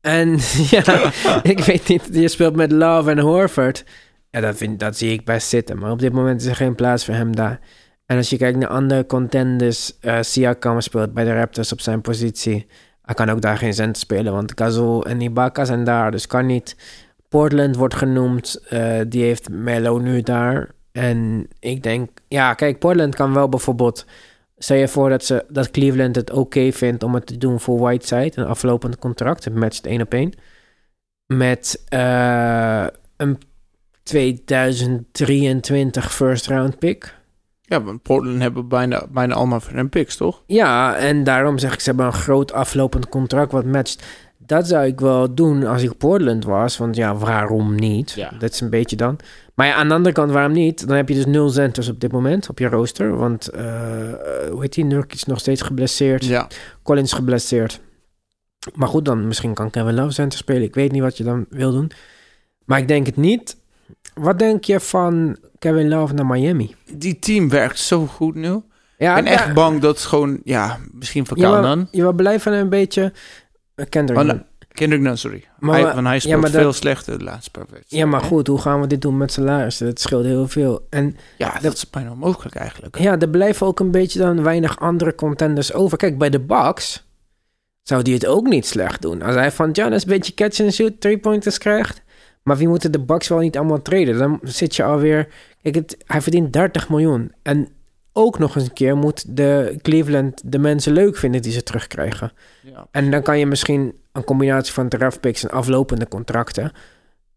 En 0.02 0.38
ja, 0.72 1.12
ik 1.44 1.60
weet 1.60 1.88
niet, 1.88 2.10
je 2.12 2.28
speelt 2.28 2.56
met 2.56 2.72
Love 2.72 3.12
en 3.12 3.20
Horford. 3.20 3.86
Ja, 4.30 4.40
dat, 4.40 4.58
vind, 4.58 4.80
dat 4.80 4.98
zie 4.98 5.12
ik 5.12 5.26
best 5.26 5.48
zitten, 5.48 5.80
maar 5.80 5.92
op 5.92 6.00
dit 6.00 6.14
moment 6.14 6.42
is 6.42 6.48
er 6.48 6.56
geen 6.56 6.76
plaats 6.76 7.06
voor 7.06 7.14
hem 7.14 7.36
daar. 7.36 7.60
En 8.06 8.18
als 8.18 8.30
je 8.30 8.38
kijkt 8.38 8.58
naar 8.58 8.70
andere 8.70 9.06
contenders, 9.06 10.00
eh 10.00 10.18
Siakam 10.22 10.82
speelt 10.82 11.14
bij 11.14 11.24
de 11.24 11.34
Raptors 11.34 11.72
op 11.72 11.82
zijn 11.82 12.02
positie. 12.02 12.68
Hij 13.06 13.16
kan 13.16 13.30
ook 13.30 13.42
daar 13.42 13.58
geen 13.58 13.74
cent 13.74 13.98
spelen, 13.98 14.34
want 14.34 14.52
Gasol 14.56 15.06
en 15.06 15.22
Ibaka 15.22 15.66
zijn 15.66 15.84
daar, 15.84 16.12
dus 16.12 16.28
kan 16.28 16.46
niet. 16.46 16.76
Portland 17.30 17.76
wordt 17.76 17.96
genoemd, 17.96 18.62
eh, 18.70 19.00
die 19.08 19.24
heeft 19.24 19.50
Melo 19.50 19.98
nu 19.98 20.22
daar. 20.22 20.70
En 20.92 21.48
ik 21.60 21.84
denk, 21.84 22.10
ja, 22.28 22.54
kijk, 22.54 22.80
Portland 22.80 23.16
kan 23.16 23.34
wel 23.34 23.50
bijvoorbeeld... 23.50 24.06
Stel 24.58 24.78
je 24.78 24.88
voor 24.88 25.10
dat, 25.10 25.26
ze, 25.26 25.46
dat 25.50 25.72
Cleveland 25.72 26.16
het 26.16 26.32
oké 26.32 26.72
vindt 26.72 27.04
om 27.04 27.14
het 27.14 27.26
te 27.26 27.38
doen 27.38 27.60
voor 27.60 27.80
Whiteside, 27.80 28.32
een 28.36 28.46
aflopend 28.46 29.00
contract, 29.00 29.44
het 29.44 29.56
matcht 29.56 29.86
één 29.86 30.02
op 30.02 30.14
één. 30.14 30.34
Met 31.26 31.84
eh, 31.88 32.88
een 33.18 33.38
2023 34.04 36.14
first 36.14 36.48
round 36.48 36.80
pick. 36.80 37.22
Ja, 37.66 37.84
want 37.84 38.02
Portland 38.02 38.40
hebben 38.40 38.68
bijna, 38.68 39.06
bijna 39.12 39.34
allemaal 39.34 39.60
voor 39.60 39.76
hem 39.76 39.90
picks, 39.90 40.16
toch? 40.16 40.44
Ja, 40.46 40.96
en 40.96 41.24
daarom 41.24 41.58
zeg 41.58 41.74
ik, 41.74 41.80
ze 41.80 41.90
hebben 41.90 42.06
een 42.06 42.14
groot 42.14 42.54
aflopend 42.54 43.10
contract 43.10 43.52
wat 43.52 43.66
matcht. 43.66 44.04
Dat 44.38 44.68
zou 44.68 44.86
ik 44.86 45.00
wel 45.00 45.34
doen 45.34 45.66
als 45.66 45.84
ik 45.84 45.98
Portland 45.98 46.46
was. 46.46 46.78
Want 46.78 46.96
ja, 46.96 47.16
waarom 47.16 47.76
niet? 47.76 48.12
Ja. 48.12 48.32
Dat 48.40 48.52
is 48.52 48.62
een 48.62 48.70
beetje 48.70 48.96
dan. 48.96 49.18
Maar 49.54 49.68
ja, 49.68 49.74
aan 49.74 49.88
de 49.88 49.94
andere 49.94 50.16
kant, 50.16 50.32
waarom 50.32 50.52
niet? 50.52 50.88
Dan 50.88 50.96
heb 50.96 51.10
je 51.10 51.16
dus 51.16 51.26
nul 51.26 51.50
centers 51.50 51.90
op 51.90 52.00
dit 52.00 52.12
moment 52.12 52.50
op 52.50 52.60
je 52.60 52.68
rooster. 52.68 53.18
Want, 53.18 53.48
eh, 53.48 54.10
eh, 54.12 54.52
hoe 54.52 54.62
heet 54.62 54.74
die? 54.74 54.86
Nurk 54.86 55.14
is 55.14 55.24
nog 55.24 55.40
steeds 55.40 55.62
geblesseerd. 55.62 56.26
Ja. 56.26 56.48
Collins 56.84 57.14
geblesseerd. 57.14 57.82
Maar 58.74 58.88
goed, 58.88 59.06
dan 59.06 59.28
misschien 59.28 59.54
kan 59.54 59.70
Kevin 59.70 59.94
Love 59.94 60.12
center 60.12 60.40
spelen. 60.40 60.64
Ik 60.64 60.76
weet 60.76 60.92
niet 60.92 61.02
wat 61.02 61.18
je 61.18 61.24
dan 61.24 61.46
wil 61.50 61.72
doen. 61.72 61.92
Maar 62.66 62.80
ik 62.80 62.88
denk 62.88 63.06
het 63.06 63.18
niet. 63.18 63.58
Wat 64.14 64.40
denk 64.40 64.64
je 64.64 64.80
van 64.80 65.38
Kevin 65.64 65.88
Love 65.90 66.14
naar 66.14 66.26
Miami? 66.26 66.76
Die 66.94 67.20
team 67.20 67.50
werkt 67.50 67.80
zo 67.80 68.06
goed 68.06 68.36
nu. 68.36 68.62
Ja, 68.98 69.18
ik 69.18 69.24
ben 69.24 69.34
echt 69.34 69.54
bang 69.54 69.82
dat 69.82 69.96
het 69.96 70.06
gewoon, 70.06 70.40
ja, 70.44 70.80
misschien 70.92 71.26
wel- 71.36 71.62
dan. 71.62 71.88
Je 71.92 72.02
wel 72.02 72.14
blij 72.14 72.40
van 72.40 72.54
een 72.54 72.70
beetje... 72.70 73.14
eh, 73.76 73.86
Kendrick 73.90 74.20
Oh, 74.20 74.26
Nunn. 74.26 74.46
Kendrick 74.72 75.02
Nunn, 75.02 75.18
sorry. 75.18 75.44
Maar- 75.60 75.74
hij, 75.76 75.94
want 75.94 76.06
hij 76.06 76.14
ja, 76.14 76.20
speelt 76.20 76.42
dat- 76.42 76.52
veel 76.52 76.74
slechter 76.74 77.18
de 77.18 77.24
laatste 77.24 77.52
paar 77.52 77.66
wedstrijden. 77.70 78.10
Ja, 78.10 78.18
maar 78.18 78.28
goed, 78.30 78.48
hoe 78.48 78.60
gaan 78.62 78.82
we 78.82 78.88
dit 78.88 79.02
doen 79.02 79.18
met 79.18 79.32
salarissen? 79.32 79.86
Dat 79.86 80.00
scheelt 80.00 80.26
heel 80.26 80.48
veel. 80.48 80.88
En 80.90 81.16
Ja, 81.38 81.60
dat 81.62 81.74
is 81.74 81.90
bijna 81.90 82.12
onmogelijk 82.12 82.56
eigenlijk. 82.56 82.98
ja, 83.00 83.20
er 83.20 83.30
blijven 83.30 83.68
ook 83.68 83.80
een 83.80 83.92
beetje 83.92 84.20
dan 84.20 84.44
weinig 84.44 84.80
andere 84.80 85.16
contenders 85.16 85.74
over. 85.74 85.98
Kijk, 85.98 86.18
bij 86.18 86.30
de 86.30 86.40
Bucks 86.40 87.06
zou 87.82 88.02
die 88.02 88.14
het 88.14 88.26
ook 88.26 88.48
niet 88.48 88.66
slecht 88.66 89.02
doen. 89.02 89.22
Als 89.22 89.36
hij 89.36 89.52
van 89.52 89.76
Giannis 89.76 90.04
een 90.04 90.10
beetje 90.10 90.34
catch 90.34 90.60
and 90.60 90.74
shoot, 90.74 91.02
three 91.02 91.18
pointers 91.18 91.58
krijgt. 91.58 92.02
Maar 92.44 92.58
wie 92.58 92.68
moeten 92.68 92.92
de 92.92 93.00
Bucks 93.00 93.28
wel 93.28 93.40
niet 93.40 93.58
allemaal 93.58 93.82
treden? 93.82 94.18
Dan 94.18 94.40
zit 94.44 94.76
je 94.76 94.84
alweer... 94.84 95.28
Kijk, 95.62 95.76
het, 95.76 95.98
hij 96.06 96.22
verdient 96.22 96.54
30 96.54 96.90
miljoen. 96.90 97.32
En 97.42 97.68
ook 98.14 98.40
nog 98.40 98.56
eens 98.56 98.66
een 98.66 98.74
keer 98.74 98.98
moet 98.98 99.38
de 99.38 99.76
Cleveland 99.82 100.42
de 100.46 100.60
mensen 100.60 100.94
leuk 100.94 101.18
vinden 101.18 101.42
die 101.42 101.52
ze 101.52 101.64
terugkrijgen. 101.64 102.32
Ja. 102.62 102.88
En 102.92 103.12
dan 103.12 103.22
kan 103.22 103.40
je 103.40 103.46
misschien 103.46 103.94
een 104.12 104.24
combinatie 104.24 104.74
van 104.74 104.90
draftpicks 104.90 105.44
en 105.44 105.50
aflopende 105.50 106.08
contracten. 106.08 106.72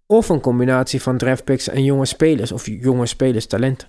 Of 0.07 0.29
een 0.29 0.40
combinatie 0.40 1.03
van 1.03 1.16
draftpicks 1.16 1.69
en 1.69 1.85
jonge 1.85 2.07
spelers. 2.07 2.53
Of 2.53 2.66
jonge 2.66 3.07
spelers 3.07 3.47
talenten. 3.47 3.88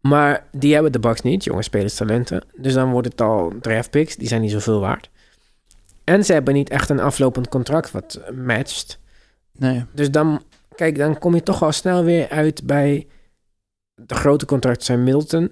Maar 0.00 0.46
die 0.52 0.74
hebben 0.74 0.92
de 0.92 0.98
Bucks 0.98 1.20
niet, 1.20 1.44
jonge 1.44 1.62
spelers 1.62 1.94
talenten. 1.94 2.44
Dus 2.56 2.74
dan 2.74 2.90
wordt 2.90 3.08
het 3.08 3.20
al 3.20 3.52
draftpicks. 3.60 4.16
Die 4.16 4.28
zijn 4.28 4.40
niet 4.40 4.50
zoveel 4.50 4.80
waard. 4.80 5.10
En 6.04 6.24
ze 6.24 6.32
hebben 6.32 6.54
niet 6.54 6.70
echt 6.70 6.88
een 6.88 7.00
aflopend 7.00 7.48
contract 7.48 7.90
wat 7.90 8.20
matcht. 8.34 8.98
Nee. 9.58 9.84
Dus 9.92 10.10
dan, 10.10 10.42
kijk, 10.74 10.98
dan 10.98 11.18
kom 11.18 11.34
je 11.34 11.42
toch 11.42 11.62
al 11.62 11.72
snel 11.72 12.04
weer 12.04 12.28
uit 12.28 12.66
bij... 12.66 13.06
De 13.94 14.14
grote 14.14 14.46
contracten 14.46 14.84
zijn 14.84 15.04
Milton. 15.04 15.50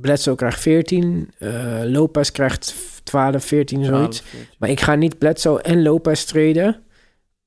Bledsoe 0.00 0.34
krijgt 0.34 0.60
14. 0.60 1.30
eh, 1.38 1.80
Lopez 1.82 2.30
krijgt 2.30 2.74
12, 3.02 3.44
14, 3.44 3.84
zoiets. 3.84 4.22
Maar 4.58 4.68
ik 4.70 4.80
ga 4.80 4.94
niet 4.94 5.18
Bledsoe 5.18 5.62
en 5.62 5.82
Lopez 5.82 6.24
treden 6.24 6.82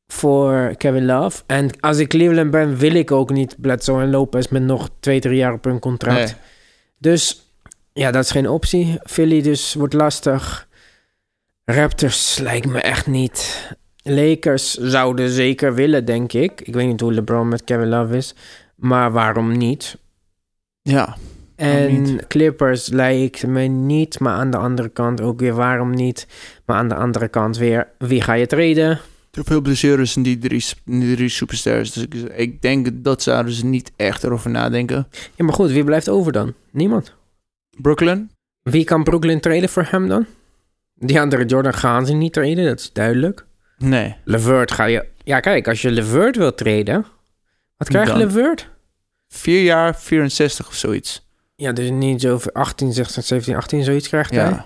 voor 0.07 0.75
Kevin 0.77 1.05
Love. 1.05 1.43
En 1.45 1.79
als 1.79 1.97
ik 1.97 2.07
Cleveland 2.07 2.51
ben, 2.51 2.77
wil 2.77 2.93
ik 2.93 3.11
ook 3.11 3.29
niet 3.29 3.55
Bledsoe 3.61 4.01
en 4.01 4.09
Lopez 4.09 4.47
met 4.47 4.61
nog 4.61 4.89
twee, 4.99 5.19
drie 5.19 5.37
jaar 5.37 5.53
op 5.53 5.63
hun 5.63 5.79
contract. 5.79 6.17
Nee. 6.17 6.33
Dus 6.97 7.51
ja, 7.93 8.11
dat 8.11 8.23
is 8.23 8.31
geen 8.31 8.49
optie. 8.49 8.99
Philly 9.03 9.41
dus 9.41 9.73
wordt 9.73 9.93
lastig. 9.93 10.67
Raptors 11.65 12.37
lijkt 12.37 12.65
me 12.65 12.81
echt 12.81 13.07
niet. 13.07 13.67
Lakers 14.09 14.73
zouden 14.73 15.29
zeker 15.29 15.73
willen, 15.73 16.05
denk 16.05 16.33
ik. 16.33 16.61
Ik 16.61 16.73
weet 16.73 16.87
niet 16.87 17.01
hoe 17.01 17.13
LeBron 17.13 17.47
met 17.47 17.63
Kevin 17.63 17.87
Love 17.87 18.17
is. 18.17 18.35
Maar 18.75 19.11
waarom 19.11 19.57
niet? 19.57 19.97
Ja. 20.81 21.17
En 21.55 22.03
niet? 22.03 22.27
Clippers 22.27 22.87
lijkt 22.87 23.47
me 23.47 23.61
niet, 23.61 24.19
maar 24.19 24.33
aan 24.33 24.51
de 24.51 24.57
andere 24.57 24.89
kant 24.89 25.21
ook 25.21 25.39
weer 25.39 25.53
waarom 25.53 25.93
niet. 25.95 26.27
Maar 26.65 26.77
aan 26.77 26.87
de 26.87 26.95
andere 26.95 27.27
kant 27.27 27.57
weer, 27.57 27.87
wie 27.97 28.21
ga 28.21 28.33
je 28.33 28.47
treden? 28.47 28.99
Te 29.29 29.43
veel 29.43 29.61
blessures 29.61 30.15
in 30.15 30.23
die 30.23 30.37
drie, 30.37 30.65
in 30.85 30.99
die 30.99 31.15
drie 31.15 31.29
superstars. 31.29 31.91
Dus 31.91 32.03
ik, 32.03 32.13
ik 32.13 32.61
denk 32.61 32.89
dat 32.93 33.21
zouden 33.21 33.53
ze 33.53 33.65
niet 33.65 33.91
echt 33.95 34.23
erover 34.23 34.49
nadenken. 34.49 35.07
Ja, 35.35 35.45
maar 35.45 35.53
goed, 35.53 35.71
wie 35.71 35.83
blijft 35.83 36.09
over 36.09 36.31
dan? 36.31 36.53
Niemand. 36.71 37.13
Brooklyn? 37.81 38.31
Wie 38.61 38.83
kan 38.83 39.03
Brooklyn 39.03 39.39
treden 39.39 39.69
voor 39.69 39.87
hem 39.89 40.07
dan? 40.07 40.25
Die 40.95 41.19
andere 41.19 41.45
Jordan 41.45 41.73
gaan 41.73 42.05
ze 42.05 42.13
niet 42.13 42.33
treden, 42.33 42.65
dat 42.65 42.79
is 42.79 42.93
duidelijk. 42.93 43.45
Nee. 43.77 44.15
Levert 44.23 44.71
ga 44.71 44.85
je... 44.85 45.05
Ja, 45.23 45.39
kijk, 45.39 45.67
als 45.67 45.81
je 45.81 45.91
Levert 45.91 46.35
wil 46.35 46.55
treden... 46.55 47.05
Wat 47.77 47.87
krijgt 47.87 48.09
Dan? 48.09 48.17
Levert? 48.17 48.69
Vier 49.27 49.63
jaar, 49.63 49.95
64 49.95 50.67
of 50.67 50.75
zoiets. 50.75 51.27
Ja, 51.55 51.71
dus 51.71 51.89
niet 51.89 52.21
zo 52.21 52.39
18, 52.53 52.93
16, 52.93 53.23
17, 53.23 53.55
18, 53.55 53.83
zoiets 53.83 54.07
krijgt 54.07 54.31
hij. 54.31 54.61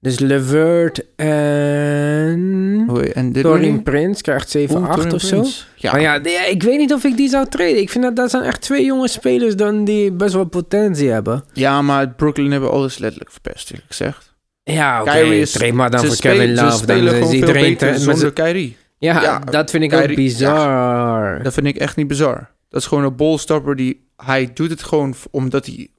Dus 0.00 0.18
Levert 0.18 1.14
en... 1.16 2.88
En 3.12 3.32
dit 3.32 3.42
Torin 3.42 3.82
Prince 3.82 4.22
krijgt 4.22 4.50
7, 4.50 4.76
Oeh, 4.76 4.88
8 4.88 4.94
Taurean 4.94 5.14
of 5.14 5.22
zo. 5.22 5.64
Ja. 5.76 5.92
Maar 5.92 6.00
ja, 6.00 6.14
ik 6.46 6.62
weet 6.62 6.78
niet 6.78 6.92
of 6.92 7.04
ik 7.04 7.16
die 7.16 7.28
zou 7.28 7.48
treden. 7.48 7.80
Ik 7.80 7.90
vind 7.90 8.04
dat 8.04 8.16
dat 8.16 8.30
zijn 8.30 8.42
echt 8.42 8.60
twee 8.60 8.84
jonge 8.84 9.08
spelers 9.08 9.56
dan 9.56 9.84
die 9.84 10.12
best 10.12 10.34
wel 10.34 10.44
potentie 10.44 11.10
hebben. 11.10 11.44
ja, 11.52 11.82
maar 11.82 12.08
Brooklyn 12.08 12.50
hebben 12.50 12.70
alles 12.70 12.98
letterlijk 12.98 13.30
verpest, 13.30 13.70
eerlijk 13.70 13.88
gezegd. 13.88 14.31
Ja, 14.64 15.00
oké. 15.00 15.46
Trade 15.46 15.72
maar 15.72 15.90
dan 15.90 16.06
voor 16.06 16.16
Kevin 16.16 16.56
Ze 16.56 16.62
Love. 16.64 16.86
Dan 16.86 16.96
gewoon 16.98 17.14
is 17.14 17.28
veel 17.28 17.32
iedereen... 17.32 17.76
te- 17.76 17.98
zonder 17.98 18.32
Kyrie. 18.32 18.76
ja, 18.98 19.22
Ja, 19.22 19.38
dat 19.38 19.70
vind 19.70 19.82
ik 19.84 19.92
ook 19.92 20.00
Kyrie- 20.00 20.16
bizar. 20.16 21.42
Dat 21.42 21.52
vind 21.52 21.66
ik 21.66 21.76
echt 21.76 21.96
niet 21.96 22.06
bizar. 22.06 22.50
Dat 22.68 22.80
is 22.80 22.86
gewoon 22.86 23.04
een 23.04 23.16
bolstopper 23.16 23.76
die... 23.76 24.10
Hij 24.16 24.52
doet 24.52 24.70
het 24.70 24.82
gewoon 24.82 25.14
omdat 25.30 25.66
hij 25.66 25.90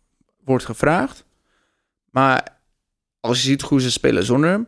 wordt 0.43 0.65
gevraagd. 0.65 1.25
Maar 2.11 2.47
als 3.19 3.37
je 3.41 3.47
ziet 3.47 3.61
hoe 3.61 3.81
ze 3.81 3.91
spelen 3.91 4.23
zonder 4.23 4.49
hem. 4.49 4.67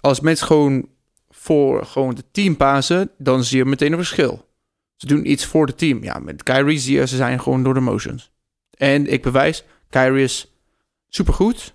Als 0.00 0.20
mensen 0.20 0.46
gewoon 0.46 0.88
voor 1.30 1.84
gewoon 1.84 2.14
het 2.14 2.24
team 2.32 2.56
pasen, 2.56 3.10
dan 3.18 3.44
zie 3.44 3.58
je 3.58 3.64
meteen 3.64 3.90
een 3.92 3.98
verschil. 3.98 4.48
Ze 4.96 5.06
doen 5.06 5.30
iets 5.30 5.44
voor 5.46 5.66
het 5.66 5.78
team. 5.78 6.02
Ja, 6.02 6.18
met 6.18 6.42
Kyrie 6.42 6.78
zie 6.78 6.96
je, 6.98 7.06
ze 7.06 7.16
zijn 7.16 7.40
gewoon 7.40 7.62
door 7.62 7.74
de 7.74 7.80
motions. 7.80 8.30
En 8.70 9.06
ik 9.12 9.22
bewijs, 9.22 9.64
Kyrie 9.90 10.22
is 10.24 10.52
supergoed, 11.08 11.74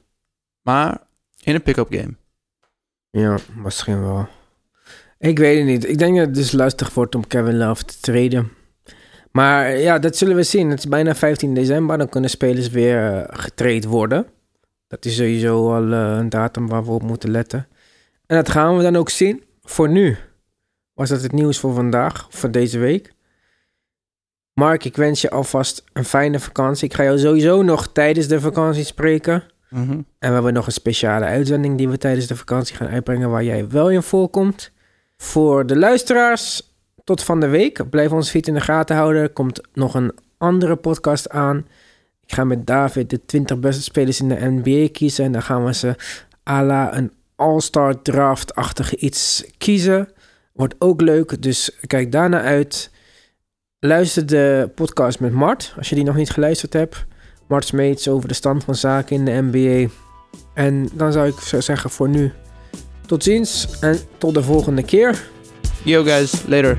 maar 0.62 1.02
in 1.44 1.56
een 1.56 1.64
pick-up 1.64 1.88
game. 1.90 2.16
Ja, 3.10 3.38
misschien 3.56 4.02
wel. 4.02 4.28
Ik 5.18 5.40
weet 5.40 5.58
het 5.58 5.68
niet. 5.68 5.90
Ik 5.90 5.98
denk 5.98 6.18
dat 6.18 6.26
het 6.26 6.36
dus 6.36 6.52
lastig 6.52 6.94
wordt 6.94 7.16
om 7.16 7.28
Kevin 7.28 7.58
Love 7.58 7.84
te 7.84 8.00
treden. 8.00 8.52
Maar 9.32 9.78
ja, 9.78 10.00
dat 10.00 10.18
zullen 10.18 10.36
we 10.36 10.44
zien. 10.44 10.70
Het 10.70 10.80
is 10.80 10.88
bijna 10.88 11.16
15 11.16 11.54
december. 11.54 11.98
Dan 11.98 12.10
kunnen 12.10 12.30
spelers 12.30 12.70
weer 12.70 13.14
eh, 13.14 13.40
getraind 13.40 13.86
worden. 13.86 14.28
Dat 14.88 15.06
is 15.06 15.16
sowieso 15.16 15.74
al 15.74 15.92
eh, 15.92 16.18
een 16.18 16.30
datum 16.30 16.68
waar 16.68 16.86
we 16.86 16.92
op 16.92 17.04
moeten 17.04 17.32
letten. 17.32 17.68
En 18.26 18.36
dat 18.36 18.50
gaan 18.50 18.78
we 18.78 18.84
dan 18.84 18.96
ook 18.96 19.10
zien. 19.10 19.44
Voor 19.62 19.90
nu 19.90 20.18
was 20.94 21.10
dat 21.10 21.22
het 21.22 21.32
nieuws 21.32 21.60
voor 21.60 21.74
vandaag, 21.74 22.28
voor 22.30 22.52
deze 22.52 22.80
week. 22.80 23.14
Mark, 24.54 24.86
ik 24.86 24.96
wens 24.96 25.22
je 25.22 25.30
alvast 25.30 25.84
een 25.94 26.06
fijne 26.06 26.40
vakantie. 26.40 26.88
Ik 26.88 26.94
ga 26.94 27.04
jou 27.04 27.20
sowieso 27.20 27.62
nog 27.62 27.92
tijdens 27.92 28.28
de 28.28 28.40
vakantie 28.40 28.84
spreken. 28.84 29.44
En 30.20 30.30
we 30.30 30.34
hebben 30.34 30.54
nog 30.54 30.66
een 30.66 30.72
speciale 30.72 31.26
uitzending 31.26 31.78
die 31.78 31.90
we 31.90 31.98
tijdens 31.98 32.28
de 32.28 32.36
vakantie 32.36 32.76
gaan 32.76 32.88
uitbrengen 32.88 33.30
waar 33.30 33.44
jij 33.44 33.70
wel 33.70 33.90
in 33.90 34.02
voorkomt. 34.02 34.72
Voor 35.18 35.66
de 35.66 35.78
luisteraars, 35.78 36.74
tot 37.04 37.24
van 37.24 37.40
de 37.40 37.48
week. 37.48 37.90
Blijf 37.90 38.12
ons 38.12 38.30
feed 38.30 38.48
in 38.48 38.54
de 38.54 38.62
gaten 38.62 38.96
houden. 38.96 39.22
Er 39.22 39.30
komt 39.30 39.62
nog 39.74 39.94
een 39.94 40.12
andere 40.38 40.76
podcast 40.76 41.30
aan. 41.30 41.68
Ik 42.26 42.34
ga 42.34 42.44
met 42.44 42.68
David 42.68 43.10
de 43.10 43.26
20 43.26 43.60
beste 43.60 43.82
spelers 43.82 44.20
in 44.20 44.30
de 44.30 44.50
NBA 44.50 44.88
kiezen. 44.92 45.26
En 45.26 45.32
dan 45.32 45.42
gaan 45.42 45.66
we 45.66 45.74
ze 45.74 45.96
à 46.50 46.64
la 46.64 46.98
een 46.98 47.12
All-Star 47.36 48.02
Draft-achtige 48.02 48.98
iets 48.98 49.46
kiezen. 49.58 50.10
Wordt 50.54 50.76
ook 50.80 51.02
leuk, 51.02 51.42
dus 51.42 51.78
kijk 51.88 52.12
daarna 52.12 52.42
uit. 52.42 52.92
Luister 53.80 54.26
de 54.26 54.70
podcast 54.76 55.20
met 55.20 55.32
Mart, 55.32 55.74
als 55.78 55.90
je 55.90 55.96
die 55.96 56.04
nog 56.04 56.16
niet 56.16 56.30
geluisterd 56.30 56.74
hebt. 56.74 57.06
Over 58.08 58.28
de 58.28 58.34
stand 58.34 58.64
van 58.64 58.76
zaken 58.76 59.16
in 59.16 59.26
de 59.26 59.48
NBA. 59.52 59.94
En 60.54 60.90
dan 60.94 61.12
zou 61.12 61.28
ik 61.28 61.62
zeggen 61.64 61.90
voor 61.90 62.10
nu 62.10 62.32
tot 63.06 63.24
ziens 63.24 63.80
en 63.80 64.00
tot 64.18 64.34
de 64.34 64.44
volgende 64.44 64.84
keer. 64.84 65.30
Yo 65.84 66.04
guys, 66.04 66.34
later. 66.48 66.78